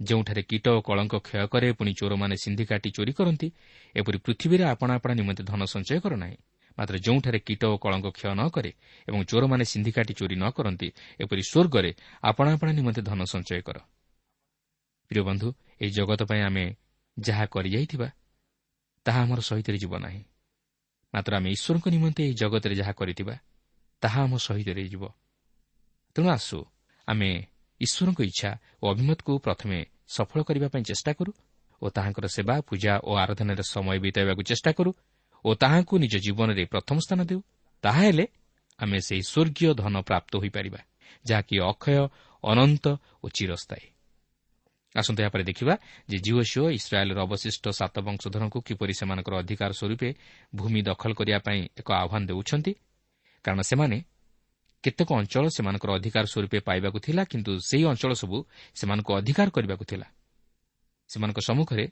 ଯେଉଁଠାରେ 0.00 0.42
କୀଟ 0.42 0.66
ଓ 0.68 0.80
କଳଙ୍କ 0.80 1.14
କ୍ଷୟ 1.26 1.46
କରେ 1.52 1.68
ପୁଣି 1.72 1.92
ଚୋରମାନେ 2.00 2.34
ସିନ୍ଧି 2.36 2.64
କାଟି 2.64 2.88
ଚୋରି 2.90 3.12
କରନ୍ତି 3.12 3.48
ଏପରି 3.94 4.18
ପୃଥିବୀରେ 4.18 4.64
ଆପଣା 4.64 4.92
ଆପଣା 4.94 5.14
ନିମନ୍ତେ 5.14 5.42
ଧନ 5.44 5.60
ସଞ୍ଚୟ 5.64 5.98
କର 6.00 6.14
ନାହିଁ। 6.16 6.36
ମାତ୍ର 6.78 6.94
ଯେଉଁଠାରେ 6.98 7.38
କୀଟ 7.38 7.62
ଓ 7.64 7.76
କଳଙ୍କ 7.76 8.06
କ୍ଷୟ 8.16 8.32
ନ 8.34 8.42
କରେ 8.54 8.70
ଏବଂ 9.08 9.20
ଚୋରମାନେ 9.30 9.64
ସିନ୍ଧି 9.64 9.90
କାଟି 9.92 10.12
ଚୋରି 10.14 10.36
ନ 10.36 10.44
କରନ୍ତି 10.50 10.88
ଏପରି 11.20 11.42
ସ୍ୱର୍ଗରେ 11.50 11.90
ଆପଣା 12.22 12.50
ଆପଣା 12.54 12.72
ନିମନ୍ତେ 12.72 13.02
ଧନ 13.02 13.20
ସଞ୍ଚୟ 13.24 13.60
କର। 13.62 13.78
ପ୍ରିୟ 15.10 15.22
ବନ୍ଧୁ 15.22 15.48
ଏହି 15.80 15.90
ଜଗତ 15.90 16.20
ପାଇଁ 16.30 16.42
ଆମେ 16.42 16.64
ଯାହା 17.16 17.44
କରିଯାଇଥିବା 17.46 18.08
ତାହା 19.06 19.20
ଆମର 19.22 19.40
ସହିତରେ 19.40 19.78
ଯିବ 19.78 19.92
ନାହିଁ। 19.98 20.22
ମାତ୍ର 21.14 21.32
ଆମେ 21.36 21.48
ଈଶ୍ୱରଙ୍କ 21.50 21.86
ନିମନ୍ତେ 21.88 22.20
ଏହି 22.24 22.34
ଜଗତରେ 22.34 22.74
ଯାହା 22.74 22.92
କରିଥିବା 22.92 23.34
ତାହା 24.02 24.20
ଆମ 24.22 24.32
ସହିତରେ 24.36 24.82
ଯିବ। 24.92 25.04
ତେଣୁ 26.16 26.28
ଆସୁ 26.28 26.58
ଆମେ 27.08 27.30
ଈଶ୍ୱରଙ୍କ 27.80 28.20
ଇଚ୍ଛା 28.30 28.50
ଓ 28.82 28.84
ଅଭିମତକୁ 28.92 29.32
ପ୍ରଥମେ 29.38 29.78
ସଫଳ 30.08 30.40
କରିବା 30.42 30.68
ପାଇଁ 30.68 30.82
ଚେଷ୍ଟା 30.82 31.12
କରୁ 31.18 31.32
ଓ 31.82 31.86
ତାହାଙ୍କର 31.90 32.26
ସେବା 32.26 32.54
ପୂଜା 32.60 32.92
ଓ 33.08 33.10
ଆରାଧନାରେ 33.22 33.64
ସମୟ 33.72 33.98
ବିତାଇବାକୁ 34.04 34.42
ଚେଷ୍ଟା 34.50 34.70
କରୁ 34.72 34.90
ଓ 35.44 35.50
ତାହାଙ୍କୁ 35.54 35.94
ନିଜ 35.98 36.14
ଜୀବନରେ 36.24 36.64
ପ୍ରଥମ 36.72 36.96
ସ୍ଥାନ 37.04 37.20
ଦେଉ 37.30 37.40
ତାହାହେଲେ 37.84 38.24
ଆମେ 38.80 38.98
ସେହି 39.08 39.22
ସ୍ୱର୍ଗୀୟ 39.30 39.70
ଧନ 39.74 39.94
ପ୍ରାପ୍ତ 40.08 40.32
ହୋଇପାରିବା 40.42 40.80
ଯାହାକି 41.24 41.54
ଅକ୍ଷୟ 41.70 42.02
ଅନନ୍ତ 42.44 42.86
ଓ 43.24 43.26
ଚିରସ୍ଥାୟୀ। 43.36 43.86
ଆସନ୍ତା 44.94 45.20
ଏହାପରେ 45.24 45.44
ଦେଖିବା 45.50 45.74
ଯେ 46.10 46.16
ଜିଓ 46.24 46.40
ସିଓ 46.50 46.66
ଇସ୍ରାଏଲ୍ର 46.78 47.18
ଅବଶିଷ୍ଟ 47.26 47.64
ସାତ 47.70 47.94
ବଂଶଧରଙ୍କୁ 48.06 48.58
କିପରି 48.68 48.92
ସେମାନଙ୍କର 49.00 49.34
ଅଧିକାର 49.42 49.70
ସ୍ୱରୂପେ 49.78 50.08
ଭୂମି 50.54 50.80
ଦଖଲ 50.88 51.12
କରିବା 51.18 51.38
ପାଇଁ 51.46 51.60
ଏକ 51.80 51.88
ଆହ୍ୱାନ 52.02 52.22
ଦେଉଛନ୍ତି 52.30 52.72
କାରଣ 53.44 53.60
ସେମାନେ 53.70 53.98
କେତେକ 54.84 55.08
ଅଞ୍ଚଳ 55.20 55.44
ସେମାନଙ୍କର 55.56 55.90
ଅଧିକାର 55.98 56.24
ସ୍ୱରୂପେ 56.32 56.58
ପାଇବାକୁ 56.68 56.98
ଥିଲା 57.06 57.22
କିନ୍ତୁ 57.30 57.52
ସେହି 57.68 57.84
ଅଞ୍ଚଳ 57.92 58.12
ସବୁ 58.22 58.38
ସେମାନଙ୍କୁ 58.78 59.10
ଅଧିକାର 59.20 59.48
କରିବାକୁ 59.56 59.84
ଥିଲା। 59.90 60.06
ସେମାନଙ୍କ 61.10 61.38
ସମ୍ମୁଖରେ 61.48 61.84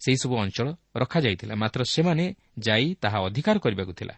ସେହିସବୁ 0.00 0.34
ଅଞ୍ଚଳ 0.38 0.68
ରଖାଯାଇଥିଲା। 0.96 1.54
ମାତ୍ର 1.54 1.80
ସେମାନେ 1.94 2.24
ଯାଇ 2.58 2.86
ତାହା 3.02 3.18
ଅଧିକାର 3.26 3.56
କରିବାକୁ 3.64 3.92
ଥିଲା 3.98 4.14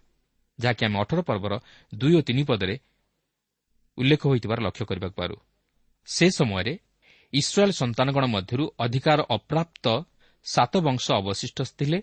ଯାହାକି 0.59 0.83
ଆମେ 0.87 0.97
ଅଠର 1.03 1.21
ପର୍ବର 1.29 1.53
ଦୁଇ 1.93 2.14
ଓ 2.19 2.21
ତିନି 2.21 2.43
ପଦରେ 2.45 2.75
ଉଲ୍ଲେଖ 3.99 4.23
ହୋଇଥିବାର 4.31 4.59
ଲକ୍ଷ୍ୟ 4.66 4.85
କରିବାକୁ 4.90 5.16
ପାରୁ। 5.21 5.37
ସେ 6.09 6.27
ସମୟରେ 6.38 6.75
ଇସ୍ରାଏଲ୍ 7.33 7.73
ସନ୍ତାନଗଣ 7.73 8.25
ମଧ୍ୟରୁ 8.27 8.64
ଅଧିକାର 8.79 9.19
ଅପ୍ରାପ୍ତ 9.37 9.87
ସାତ 10.47 10.73
ବଂଶ 10.87 11.05
ଅବଶିଷ୍ଟ 11.12 11.59
ଥିଲେ। 11.79 11.99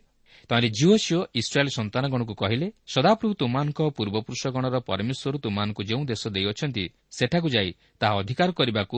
ତାହେଲେ 0.50 0.70
ଜିଓ 0.70 0.94
ସିଓ 0.98 1.20
ଇସ୍ରାଏଲ୍ 1.34 1.72
ସନ୍ତାନଗଣକୁ 1.78 2.34
କହିଲେ 2.36 2.68
ସଦାପ୍ରଭୁ 2.88 3.34
ତୁମାନଙ୍କ 3.34 3.80
ପୂର୍ବପୁରୁଷଗଣର 3.98 4.76
ପରମେଶ୍ୱର 4.90 5.36
ତୁମାନଙ୍କୁ 5.38 5.82
ଯେଉଁ 5.84 6.04
ଦେଶ 6.06 6.24
ଦେଇଅଛନ୍ତି 6.28 6.84
ସେଠାକୁ 7.18 7.48
ଯାଇ 7.50 7.70
ତାହା 8.00 8.14
ଅଧିକାର 8.22 8.50
କରିବାକୁ 8.52 8.98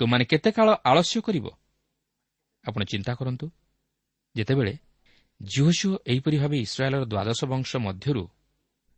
ତୁମାନେ 0.00 0.24
କେତେ 0.24 0.50
କାଳ 0.50 0.68
ଆଳସ୍ୟ 0.90 1.18
କରିବ? 1.20 1.46
ଆପଣ 2.64 2.82
ଚିନ୍ତା 2.84 3.12
କରନ୍ତୁ। 3.14 3.46
ଯେତେବେଳେ 4.36 4.74
ଜିଓସିଓ 5.40 5.92
ଏହିପରି 6.06 6.36
ଭାବେ 6.38 6.56
ଇସ୍ରାଏଲ୍ର 6.58 7.04
ଦ୍ୱାଦଶ 7.04 7.40
ବଂଶ 7.44 7.70
ମଧ୍ୟରୁ 7.76 8.24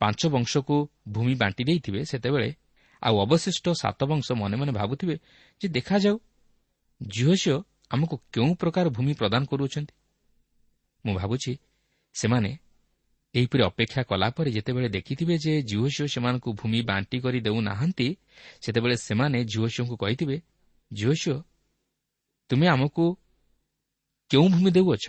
ପାଞ୍ଚ 0.00 0.20
ବଂଶକୁ 0.26 0.76
ଭୂମି 1.08 1.34
ବାଣ୍ଟି 1.34 1.62
ଦେଇଥିବେ 1.64 2.00
ସେତେବେଳେ 2.04 2.50
ଆଉ 3.02 3.14
ଅବଶିଷ୍ଟ 3.20 3.66
ସାତ 3.82 4.00
ବଂଶ 4.04 4.26
ମନେ 4.32 4.56
ମନେ 4.56 4.72
ଭାବୁଥିବେ 4.72 5.16
ଯେ 5.60 5.66
ଦେଖାଯାଉ 5.68 6.16
ଝିଅ 7.00 7.56
ଆମକୁ 7.90 8.16
କେଉଁ 8.32 8.54
ପ୍ରକାର 8.54 8.86
ଭୂମି 8.88 9.12
ପ୍ରଦାନ 9.12 9.42
କରୁଅଛନ୍ତି। 9.44 9.94
ମୁଁ 11.04 11.14
ଭାବୁଛି 11.14 11.52
ସେମାନେ 12.14 12.50
ଏହିପରି 13.34 13.62
ଅପେକ୍ଷା 13.62 14.02
କଲାପରେ 14.02 14.50
ଯେତେବେଳେ 14.50 14.88
ଦେଖିଥିବେ 14.88 15.34
ଯେ 15.38 15.52
ଝିଅ 15.62 15.86
ଝିଅ 15.88 16.06
ସେମାନଙ୍କୁ 16.06 16.48
ଭୂମି 16.52 16.80
ବାଣ୍ଟି 16.82 17.16
କରି 17.20 17.38
ଦେଉନାହାନ୍ତି 17.40 18.08
ସେତେବେଳେ 18.60 18.96
ସେମାନେ 18.96 19.38
ଝିଅ 19.44 19.66
ଝିଅଙ୍କୁ 19.74 19.96
କହିଥିବେ 19.96 20.36
ଝିଅ 20.90 21.12
ଝିଅ 21.12 21.36
ତୁମେ 22.50 22.66
ଆମକୁ 22.68 23.04
କେଉଁ 24.32 24.48
ଭୂମି 24.48 24.70
ଦେଉଅଛ 24.70 25.06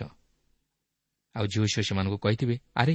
ଆଉ 1.34 1.46
ଝିଅ 1.46 1.64
ଝିଅ 1.64 1.82
ସେମାନଙ୍କୁ 1.82 2.18
କହିଥିବେ 2.18 2.56
ଆରେ 2.74 2.94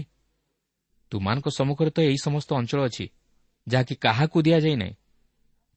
ତୁମାନଙ୍କ 1.11 1.47
ସମ୍ମୁଖରେ 1.49 1.89
ତ 1.89 1.99
ଏହି 2.01 2.17
ସମସ୍ତ 2.17 2.49
ଅଞ୍ଚଳ 2.55 2.79
ଅଛି 2.85 3.05
ଯାହାକି 3.67 3.95
କାହାକୁ 3.95 4.37
ଦିଆଯାଇ 4.41 4.75
ନାହିଁ। 4.75 4.93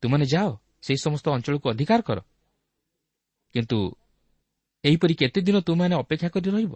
ତୁମାନେ 0.02 0.24
ଯାଅ 0.26 0.48
ସେହି 0.82 0.98
ସମସ୍ତ 0.98 1.26
ଅଞ୍ଚଳକୁ 1.30 1.66
ଅଧିକାର 1.70 2.00
କର। 2.02 2.18
କିନ୍ତୁ 3.54 3.78
ଏହିପରି 4.84 5.14
କେତେଦିନ 5.14 5.56
ତୁମମାନେ 5.60 5.94
ଅପେକ୍ଷା 5.96 6.28
କରି 6.28 6.48
ରହିବ? 6.50 6.74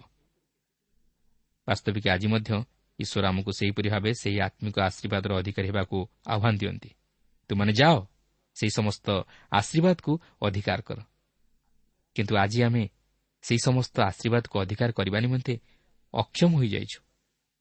ବାସ୍ତବିକ 1.69 2.05
ଆଜି 2.09 2.27
ମଧ୍ୟ 2.27 2.51
ଈଶ୍ୱର 2.99 3.25
ଆମକୁ 3.29 3.51
ସେହିପରି 3.59 3.89
ଭାବେ 3.91 4.11
ସେହି 4.15 4.39
ଆତ୍ମିକ 4.41 4.77
ଆଶୀର୍ବାଦର 4.81 5.31
ଅଧିକାରୀ 5.41 5.67
ହେବାକୁ 5.69 5.97
ଆହ୍ୱାନ 6.27 6.55
ଦିଅନ୍ତି। 6.59 6.91
ତୁମାନେ 7.51 7.73
ଯାଅ 7.73 7.97
ସେହି 8.57 8.71
ସମସ୍ତ 8.71 9.07
ଆଶୀର୍ବାଦକୁ 9.51 10.13
ଅଧିକାର 10.41 10.81
କର। 10.89 10.99
କିନ୍ତୁ 12.17 12.35
ଆଜି 12.37 12.59
ଆମେ 12.63 12.83
ସେହି 13.47 13.59
ସମସ୍ତ 13.59 13.97
ଆଶୀର୍ବାଦକୁ 14.03 14.55
ଅଧିକାର 14.61 14.91
କରିବା 14.93 15.19
ନିମନ୍ତେ 15.21 15.55
ଅକ୍ଷମ 16.15 16.51
ହୋଇଯାଇଛୁ। 16.57 16.99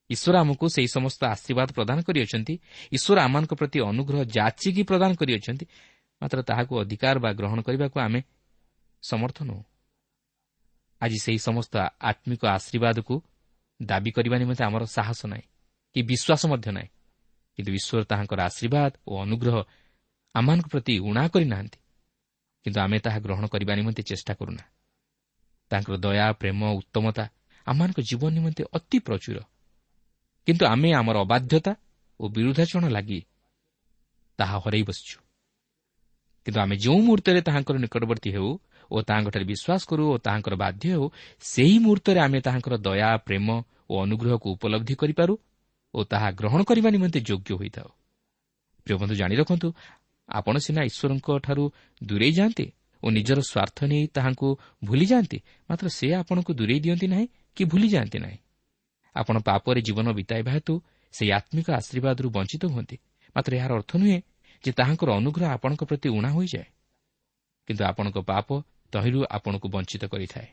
ଈଶ୍ୱର 0.09 0.35
ଆମକୁ 0.37 0.65
ସେହି 0.69 0.87
ସମସ୍ତ 0.87 1.21
ଆଶୀର୍ବାଦ 1.25 1.69
ପ୍ରଦାନ 1.71 1.97
କରିଅଛନ୍ତି। 2.01 2.53
ଈଶ୍ୱର 2.91 3.17
ଆମମାନଙ୍କ 3.21 3.53
ପ୍ରତି 3.53 3.77
ଅନୁଗ୍ରହ 3.79 4.21
ଯାଚିକି 4.37 4.83
ପ୍ରଦାନ 4.83 5.11
କରିଅଛନ୍ତି। 5.13 5.65
ମାତ୍ର 6.21 6.41
ତାହାକୁ 6.41 6.73
ଅଧିକାର 6.79 7.15
ବା 7.19 7.29
ଗ୍ରହଣ 7.33 7.59
କରିବାକୁ 7.61 7.97
ଆମେ 7.99 8.21
ସମର୍ଥ 9.01 9.37
ନୁହେଁ। 9.43 9.63
ଆଜି 11.01 11.17
ସେହି 11.19 11.39
ସମସ୍ତ 11.39 11.73
ଆତ୍ମିକ 12.01 12.41
ଆଶୀର୍ବାଦକୁ 12.45 13.15
ଦାବି 13.81 14.11
କରିବା 14.11 14.37
ନିମନ୍ତେ 14.37 14.63
ଆମର 14.63 14.83
ସାହସ 14.85 15.25
ନାହିଁ 15.25 15.45
କି 15.95 15.99
ବିଶ୍ୱାସ 16.01 16.41
ମଧ୍ୟ 16.45 16.67
ନାହିଁ। 16.71 16.89
କିନ୍ତୁ 17.55 17.71
ଈଶ୍ୱର 17.73 18.03
ତାହାଙ୍କର 18.03 18.39
ଆଶୀର୍ବାଦ 18.41 18.91
ଓ 19.07 19.13
ଅନୁଗ୍ରହ 19.21 19.55
ଆମମାନଙ୍କ 20.35 20.67
ପ୍ରତି 20.67 20.93
ଉଣା 20.99 21.23
କରିନାହାନ୍ତି। 21.27 21.79
କିନ୍ତୁ 22.65 22.79
ଆମେ 22.81 22.97
ତାହା 22.99 23.19
ଗ୍ରହଣ 23.19 23.45
କରିବା 23.47 23.73
ନିମନ୍ତେ 23.75 24.03
ଚେଷ୍ଟା 24.03 24.33
କରୁନା। 24.33 24.63
ତାଙ୍କର 25.71 25.95
ଦୟା 25.97 26.27
ପ୍ରେମ 26.39 26.61
ଉତ୍ତମତା 26.79 27.23
ଆମମାନଙ୍କ 27.67 27.99
ଜୀବନ 28.09 28.29
ନିମନ୍ତେ 28.37 28.63
ଅତି 28.77 28.97
ପ୍ରଚୁର। 28.99 29.37
କିନ୍ତୁ 30.47 30.63
ଆମେ 30.65 30.89
ଆମର 30.93 31.15
ଅବାଧ୍ୟତା 31.25 31.71
ଓ 32.19 32.23
ବିରୁଦ୍ଧାଚରଣ 32.29 32.85
ଲାଗି 32.87 33.19
ତାହା 34.39 34.57
ହରାଇ 34.59 34.83
ବସିଛୁ। 34.83 35.17
କିନ୍ତୁ 36.45 36.59
ଆମେ 36.61 36.75
ଯେଉଁ 36.77 36.99
ମୁହୂର୍ତ୍ତରେ 37.05 37.39
ତାହାଙ୍କର 37.47 37.75
ନିକଟବର୍ତ୍ତୀ 37.77 38.29
ହେଉ 38.35 38.49
ଓ 38.91 38.97
ତାହାଙ୍କଠାରେ 39.01 39.45
ବିଶ୍ୱାସ 39.51 39.81
କରୁ 39.89 40.03
ଓ 40.13 40.15
ତାହାଙ୍କର 40.17 40.55
ବାଧ୍ୟ 40.55 40.85
ହେଉ 40.93 41.05
ସେହି 41.41 41.77
ମୁହୂର୍ତ୍ତରେ 41.79 42.19
ଆମେ 42.19 42.39
ତାହାଙ୍କର 42.45 42.75
ଦୟା 42.77 43.09
ପ୍ରେମ 43.27 43.47
ଓ 43.89 43.93
ଅନୁଗ୍ରହକୁ 44.03 44.47
ଉପଲବ୍ଧି 44.55 44.95
କରିପାରୁ 45.01 45.33
ଓ 45.93 45.99
ତାହା 46.11 46.27
ଗ୍ରହଣ 46.39 46.61
କରିବା 46.69 46.89
ନିମନ୍ତେ 46.95 47.19
ଯୋଗ୍ୟ 47.29 47.51
ହୋଇଥାଉ। 47.59 47.89
ପ୍ରିୟ 48.85 48.95
ବନ୍ଧୁ 49.01 49.15
ଜାଣି 49.15 49.35
ରଖନ୍ତୁ 49.35 49.67
ଆପଣ 50.29 50.55
ସିନା 50.65 50.81
ଈଶ୍ୱରଙ୍କଠାରୁ 50.89 51.63
ଦୂରେଇ 52.03 52.33
ଯାଆନ୍ତି 52.37 52.65
ଓ 53.05 53.07
ନିଜର 53.11 53.39
ସ୍ୱାର୍ଥ 53.41 53.77
ନେଇ 53.85 54.05
ତାହାଙ୍କୁ 54.15 54.47
ଭୁଲି 54.83 55.05
ଯାଆନ୍ତି 55.05 55.37
ମାତ୍ର 55.69 55.87
ସେ 55.89 56.07
ଆପଣଙ୍କୁ 56.21 56.51
ଦୂରେଇ 56.59 56.79
ଦିଅନ୍ତି 56.85 57.07
ନାହିଁ 57.07 57.27
କି 57.57 57.63
ଭୁଲି 57.71 57.87
ଯାଆନ୍ତି 57.87 58.17
ନାହିଁ। 58.19 58.37
ଆପଣ 59.15 59.35
ପାପରେ 59.47 59.79
ଜୀବନ 59.87 60.07
ବିତାଇବା 60.19 60.51
ହେତୁ 60.55 60.73
ସେହି 61.13 61.31
ଆତ୍ମିକ 61.39 61.67
ଆଶୀର୍ବାଦରୁ 61.79 62.27
ବଞ୍ଚିତ 62.37 62.63
ହୁଅନ୍ତି 62.73 62.97
ମାତ୍ର 63.35 63.51
ଏହାର 63.59 63.71
ଅର୍ଥ 63.79 63.91
ନୁହେଁ 64.01 64.19
ଯେ 64.63 64.71
ତାହାଙ୍କର 64.71 65.09
ଅନୁଗ୍ରହ 65.19 65.47
ଆପଣଙ୍କ 65.57 65.81
ପ୍ରତି 65.89 66.07
ଉଣା 66.17 66.29
ହୋଇଯାଏ 66.35 66.67
କିନ୍ତୁ 67.67 67.83
ଆପଣଙ୍କ 67.91 68.17
ପାପ 68.31 68.47
ତହିଁରୁ 68.93 69.19
ଆପଣଙ୍କୁ 69.29 69.67
ବଞ୍ଚିତ 69.75 70.03
କରିଥାଏ। 70.13 70.47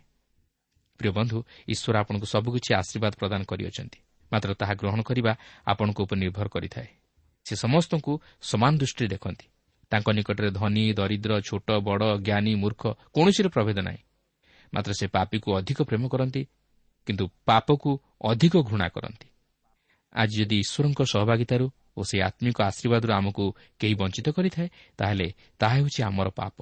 ପ୍ରିୟ 1.01 1.11
ବନ୍ଧୁ 1.19 1.39
ଈଶ୍ୱର 1.73 1.95
ଆପଣଙ୍କୁ 2.03 2.27
ସବୁକିଛି 2.35 2.71
ଆଶୀର୍ବାଦ 2.81 3.13
ପ୍ରଦାନ 3.21 3.41
କରିଅଛନ୍ତି 3.51 3.99
ମାତ୍ର 4.33 4.51
ତାହା 4.61 4.75
ଗ୍ରହଣ 4.81 5.01
କରିବା 5.09 5.33
ଆପଣଙ୍କ 5.67 5.99
ଉପରେ 6.05 6.19
ନିର୍ଭର 6.25 6.47
କରିଥାଏ। 6.55 6.89
ସେ 7.47 7.55
ସମସ୍ତଙ୍କୁ 7.65 8.13
ସମାନ 8.43 8.73
ଦୃଷ୍ଟିରେ 8.81 9.09
ଦେଖନ୍ତି 9.15 9.47
ତାଙ୍କ 9.93 10.09
ନିକଟରେ 10.11 10.51
ଧନୀ 10.51 10.85
ଦରିଦ୍ର 10.93 11.33
ଛୋଟ 11.41 11.69
ବଡ଼ 11.87 12.05
ଜ୍ଞାନୀ 12.27 12.53
ମୂର୍ଖ 12.55 12.83
କୌଣସିର 13.15 13.47
ପ୍ରଭେଦ 13.49 13.79
ନାହିଁ। 13.79 14.01
ମାତ୍ର 14.73 14.93
ସେ 14.93 15.07
ପାପିକୁ 15.07 15.49
ଅଧିକ 15.59 15.79
ପ୍ରେମ 15.83 16.05
କରନ୍ତି 16.09 16.43
କିନ୍ତୁ 17.07 17.25
ପାପକୁ 17.45 17.91
ଅଧିକ 18.25 18.55
ଘୃଣା 18.69 18.89
କରନ୍ତି। 18.89 19.29
ଆଜି 20.13 20.35
ଯଦି 20.41 20.57
ଈଶ୍ୱରଙ୍କ 20.65 21.01
ସହଭାଗିତାରୁ 21.13 21.67
ଓ 21.99 22.01
ସେହି 22.09 22.23
ଆତ୍ମିକ 22.23 22.59
ଆଶୀର୍ବାଦରୁ 22.63 23.13
ଆମକୁ 23.13 23.45
କେହି 23.81 23.95
ବଞ୍ଚିତ 23.95 24.27
କରିଥାଏ 24.29 24.69
ତାହେଲେ 24.99 25.27
ତାହା 25.61 25.75
ହେଉଛି 25.77 26.01
ଆମର 26.03 26.29
ପାପ। 26.41 26.57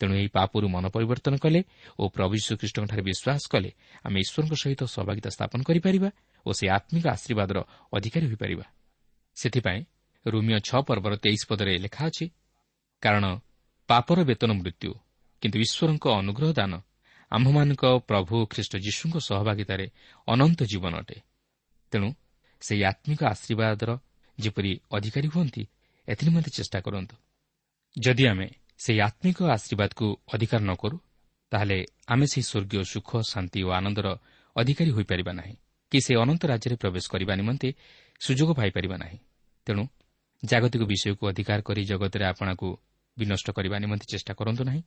ତେଣୁ 0.00 0.14
ଏହି 0.14 0.28
ପାପରୁ 0.28 0.66
ମନ 0.74 0.84
ପରିବର୍ତ୍ତନ 0.88 1.34
କଲେ 1.36 1.60
ଓ 1.98 2.02
ପ୍ରଭୁ 2.08 2.34
ଶ୍ରୀକୃଷ୍ଣଙ୍କଠାରେ 2.46 3.02
ବିଶ୍ୱାସ 3.02 3.42
କଲେ 3.52 3.70
ଆମେ 4.04 4.18
ଈଶ୍ୱରଙ୍କ 4.24 4.54
ସହିତ 4.62 4.82
ସହଭାଗିତା 4.94 5.30
ସ୍ଥାପନ 5.30 5.60
କରିପାରିବା 5.68 6.10
ଓ 6.46 6.50
ସେହି 6.58 6.68
ଆତ୍ମିକ 6.76 7.04
ଆଶୀର୍ବାଦର 7.16 7.58
ଅଧିକାରୀ 7.92 8.26
ହୋଇପାରିବା। 8.30 8.66
ସେଥିପାଇଁ 9.36 9.80
ରୁମିଓ 10.26 10.58
ଛଅ 10.68 10.80
ପର୍ବର 10.88 11.12
ତେଇଶ 11.16 11.42
ପଦରେ 11.48 11.72
ଲେଖା 11.84 12.02
ଅଛି 12.06 12.24
କାରଣ 13.02 13.24
ପାପର 13.88 14.18
ବେତନ 14.24 14.50
ମୃତ୍ୟୁ 14.60 14.90
କିନ୍ତୁ 15.42 15.56
ଈଶ୍ୱରଙ୍କ 15.64 16.04
ଅନୁଗ୍ରହ 16.20 16.50
ଦାନ 16.52 16.72
ଆମ୍ଭମାନଙ୍କ 17.32 17.84
ପ୍ରଭୁ 18.08 18.36
ଖ୍ରୀଷ୍ଟ 18.52 18.72
ଯୀଶୁଙ୍କ 18.76 19.16
ସହଭାଗିତାରେ 19.28 19.86
ଅନନ୍ତ 20.28 20.60
ଜୀବନ 20.70 20.92
ଅଟେ। 21.02 21.16
ତେଣୁ 21.92 22.08
ସେହି 22.62 22.82
ଆତ୍ମିକ 22.84 23.20
ଆଶୀର୍ବାଦର 23.32 23.90
ଯେପରି 24.38 24.72
ଅଧିକାରୀ 24.92 25.28
ହୁଅନ୍ତି 25.34 25.62
ଏଥିନିମନ୍ତେ 26.08 26.50
ଚେଷ୍ଟା 26.56 26.78
କରନ୍ତୁ। 26.80 27.16
ଯଦି 27.96 28.24
ଆମେ 28.26 28.46
ସେହି 28.78 29.00
ଆତ୍ମିକ 29.00 29.38
ଆଶୀର୍ବାଦକୁ 29.56 30.06
ଅଧିକାର 30.34 30.60
ନ 30.62 30.72
କରୁ 30.82 30.96
ତାହେଲେ 31.52 31.78
ଆମେ 32.12 32.26
ସେହି 32.32 32.44
ସ୍ୱର୍ଗୀୟ 32.50 32.82
ସୁଖ 32.92 33.10
ଶାନ୍ତି 33.30 33.60
ଓ 33.62 33.68
ଆନନ୍ଦର 33.70 34.06
ଅଧିକାରୀ 34.56 34.90
ହୋଇପାରିବା 34.96 35.32
ନାହିଁ। 35.32 35.54
କି 35.92 35.98
ସେ 36.00 36.12
ଅନନ୍ତ 36.22 36.42
ରାଜ୍ୟରେ 36.52 36.76
ପ୍ରବେଶ 36.82 37.04
କରିବା 37.12 37.32
ନିମନ୍ତେ 37.40 37.68
ସୁଯୋଗ 38.20 38.50
ପାଇପାରିବା 38.54 38.96
ନାହିଁ। 38.96 39.18
ତେଣୁ 39.66 39.84
ଜାଗତିକ 40.42 40.82
ବିଷୟକୁ 40.92 41.22
ଅଧିକାର 41.30 41.58
କରି 41.62 41.82
ଜଗତରେ 41.84 42.24
ଆପଣାକୁ 42.24 42.68
ବିନଷ୍ଟ 43.20 43.46
କରିବା 43.56 43.76
ନିମନ୍ତେ 43.82 44.06
ଚେଷ୍ଟା 44.12 44.32
କରନ୍ତୁ 44.40 44.62
ନାହିଁ। 44.68 44.82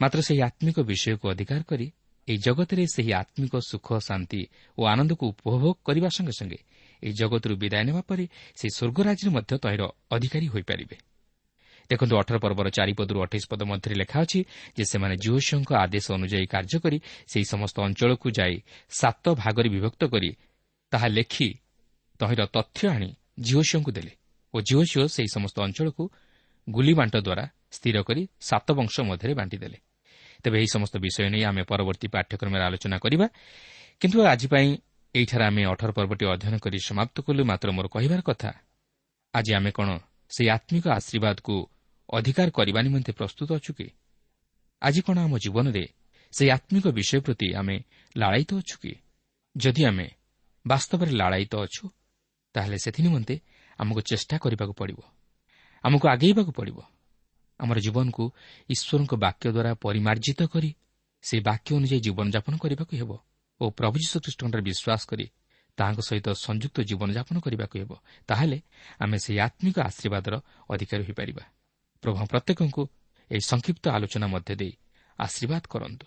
ମାତ୍ର 0.00 0.18
ସେହି 0.26 0.40
ଆତ୍ମିକ 0.48 0.76
ବିଷୟକୁ 0.90 1.24
ଅଧିକାର 1.32 1.60
କରି 1.70 1.86
ଏହି 2.28 2.38
ଜଗତରେ 2.46 2.84
ସେହି 2.94 3.12
ଆତ୍ମିକ 3.22 3.54
ସୁଖ 3.70 3.88
ଶାନ୍ତି 4.08 4.40
ଓ 4.78 4.82
ଆନନ୍ଦକୁ 4.92 5.24
ଉପଭୋଗ 5.32 5.74
କରିବା 5.86 6.08
ସଙ୍ଗେ 6.16 6.34
ସଙ୍ଗେ 6.40 6.58
ଏହି 7.02 7.14
ଜଗତରୁ 7.20 7.54
ବିଦାୟ 7.62 7.84
ନେବା 7.88 8.02
ପରେ 8.08 8.24
ସେହି 8.58 8.70
ସ୍ୱର୍ଗରାଜ୍ୟରେ 8.76 9.30
ମଧ୍ୟ 9.36 9.52
ତହିଁର 9.64 9.82
ଅଧିକାରୀ 10.10 10.46
ହୋଇପାରିବେ। 10.54 10.96
ଦେଖନ୍ତୁ 11.90 12.14
ଅଠର 12.16 12.36
ପର୍ବର 12.44 12.66
ଚାରିପଦରୁ 12.78 13.18
ଅଠେଇଶ 13.24 13.44
ପଦ 13.52 13.60
ମଧ୍ୟରେ 13.70 13.94
ଲେଖା 14.02 14.18
ଅଛି 14.24 14.40
ଯେ 14.76 14.84
ସେମାନେ 14.90 15.14
ଜୁହସିଓଙ୍କ 15.24 15.70
ଆଦେଶ 15.84 16.06
ଅନୁଯାୟୀ 16.16 16.46
କାର୍ଯ୍ୟ 16.54 16.78
କରି 16.84 16.98
ସେହି 17.30 17.46
ସମସ୍ତ 17.52 17.76
ଅଞ୍ଚଳକୁ 17.86 18.26
ଯାଇ 18.38 18.54
ସାତ 19.00 19.24
ଭାଗରେ 19.42 19.68
ବିଭକ୍ତ 19.74 20.02
କରି 20.12 20.30
ତାହା 20.92 21.08
ଲେଖି 21.16 21.48
ତହିଁର 22.20 22.42
ତଥ୍ୟ 22.56 22.80
ଆଣି 22.94 23.08
ଜିଓସିଓଙ୍କୁ 23.46 23.90
ଦେଲେ 23.96 24.12
ଓ 24.54 24.56
ଜିଓସିଓ 24.68 25.04
ସେହି 25.14 25.28
ସମସ୍ତ 25.36 25.56
ଅଞ୍ଚଳକୁ 25.66 26.04
ଗୁଲିବାଣ୍ଟ 26.68 27.16
ଦ୍ୱାରା 27.16 27.44
ସ୍ଥିର 27.70 28.02
କରି 28.02 28.28
ସାତ 28.40 28.72
ବଂଶ 28.72 29.00
ମଧ୍ୟରେ 29.00 29.34
ବାଣ୍ଟିଦେଲେ। 29.34 29.78
ତେବେ 30.44 30.56
ଏହି 30.58 30.68
ସମସ୍ତ 30.72 30.94
ବିଷୟ 30.96 31.28
ନେଇ 31.30 31.42
ଆମେ 31.44 31.62
ପରବର୍ତ୍ତୀ 31.62 32.08
ପାଠ୍ୟକ୍ରମରେ 32.08 32.62
ଆଲୋଚନା 32.64 32.98
କରିବା। 32.98 33.26
କିନ୍ତୁ 34.00 34.18
ଆଜି 34.22 34.46
ପାଇଁ 34.48 34.68
ଏହିଠାରେ 35.14 35.44
ଆମେ 35.44 35.62
ଅଠର 35.64 35.90
ପର୍ବଟି 35.92 36.24
ଅଧ୍ୟୟନ 36.26 36.58
କରି 36.58 36.78
ସମାପ୍ତ 36.78 37.16
କଲୁ। 37.20 37.44
ମାତ୍ର 37.44 37.68
ମୋର 37.70 37.86
କହିବାର 37.86 38.20
କଥା 38.20 38.50
ଆଜି 39.34 39.52
ଆମେ 39.54 39.70
କ'ଣ 39.70 39.88
ସେହି 40.30 40.48
ଆତ୍ମିକ 40.50 40.84
ଆଶୀର୍ବାଦକୁ 40.88 41.54
ଅଧିକାର 42.12 42.48
କରିବା 42.50 42.80
ନିମନ୍ତେ 42.82 43.12
ପ୍ରସ୍ତୁତ 43.12 43.48
ଅଛୁ 43.52 43.72
କି? 43.72 43.88
ଆଜି 44.82 45.00
କ'ଣ 45.06 45.18
ଆମ 45.18 45.38
ଜୀବନରେ 45.38 45.84
ସେହି 46.32 46.50
ଆତ୍ମିକ 46.50 46.86
ବିଷୟ 46.88 47.20
ପ୍ରତି 47.20 47.54
ଆମେ 47.54 47.76
ଲାଳାୟିତ 48.16 48.50
ଅଛୁ 48.54 48.76
କି? 48.82 48.92
ଯଦି 49.56 49.82
ଆମେ 49.84 50.06
ବାସ୍ତବରେ 50.66 51.10
ଲାଳାୟିତ 51.10 51.54
ଅଛୁ 51.56 51.84
ତାହେଲେ 52.54 52.78
ସେଥି 52.78 53.02
ନିମନ୍ତେ 53.02 53.34
ଆମକୁ 53.78 54.00
ଚେଷ୍ଟା 54.00 54.38
କରିବାକୁ 54.38 54.72
ପଡ଼ିବ। 54.72 55.00
ଆମକୁ 55.84 56.06
ଆଗେଇବାକୁ 56.08 56.52
ପଡ଼ିବ। 56.52 56.78
ଆମର 57.60 57.78
ଜୀବନକୁ 57.78 58.24
ଈଶ୍ୱରଙ୍କ 58.68 59.12
ବାକ୍ୟ 59.14 59.46
ଦ୍ୱାରା 59.52 59.72
ପରିମାର୍ଜିତ 59.74 60.40
କରି 60.44 60.70
ସେହି 61.24 61.42
ବାକ୍ୟ 61.42 61.68
ଅନୁଯାୟୀ 61.76 61.98
ଜୀବନଯାପନ 62.06 62.54
କରିବାକୁ 62.62 62.92
ହେବ 63.00 63.10
ଓ 63.60 63.64
ପ୍ରଭୁ 63.70 63.96
ଯୀଶୁଖ୍ରୀଷ୍ଟଙ୍କର 64.02 64.60
ବିଶ୍ୱାସ 64.68 65.02
କରି 65.10 65.26
ତାହାଙ୍କ 65.78 66.00
ସହିତ 66.00 66.28
ସଂଯୁକ୍ତ 66.46 66.76
ଜୀବନଯାପନ 66.80 67.36
କରିବାକୁ 67.44 67.74
ହେବ। 67.78 67.92
ତାହେଲେ 68.28 68.58
ଆମେ 69.00 69.16
ସେହି 69.24 69.38
ଆତ୍ମିକ 69.46 69.76
ଆଶୀର୍ବାଦର 69.88 70.34
ଅଧିକାରୀ 70.70 71.02
ହୋଇପାରିବା। 71.08 71.44
ପ୍ରଭୁ 72.02 72.16
ପ୍ରତ୍ୟେକଙ୍କୁ 72.32 72.82
ଏହି 73.30 73.42
ସଂକ୍ଷିପ୍ତ 73.50 73.84
ଆଲୋଚନା 73.96 74.26
ମଧ୍ୟ 74.26 74.52
ଦେଇ 74.60 74.72
ଆଶୀର୍ବାଦ 75.18 75.62
କରନ୍ତୁ। 75.72 76.06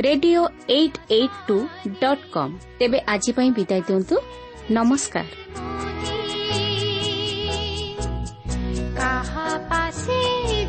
radio 0.00 0.42
eight 0.70 0.98
eight 1.10 1.38
two 1.48 1.56
dot 2.00 2.24
com. 2.32 2.52
ତେବେ 2.78 2.98
ଆଜି 3.06 3.32
ପାଇଁ 3.32 3.50
ବିଦାୟ 3.50 3.80
ଦିଅନ୍ତୁ। 3.80 4.16
ନମସ୍କାର। 4.70 5.26
କାହା 8.98 9.48
ପାଶେ 9.70 10.20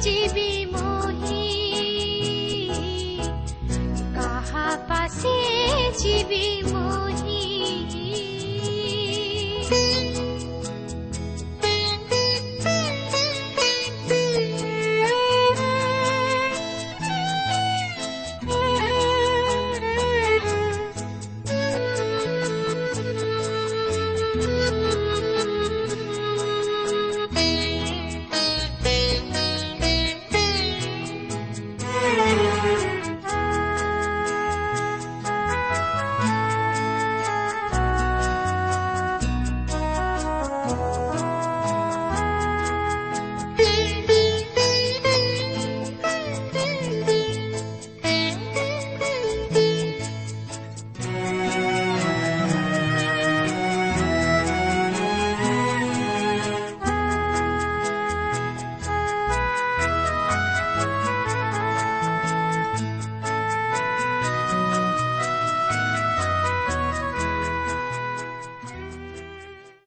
ଯିବି 0.06 0.50
ମୋହି? 0.65 1.46
କାହା 4.15 4.68
ପାଶେ 4.89 5.36
ଯିବି 6.02 6.46
ମୋ 6.72 6.86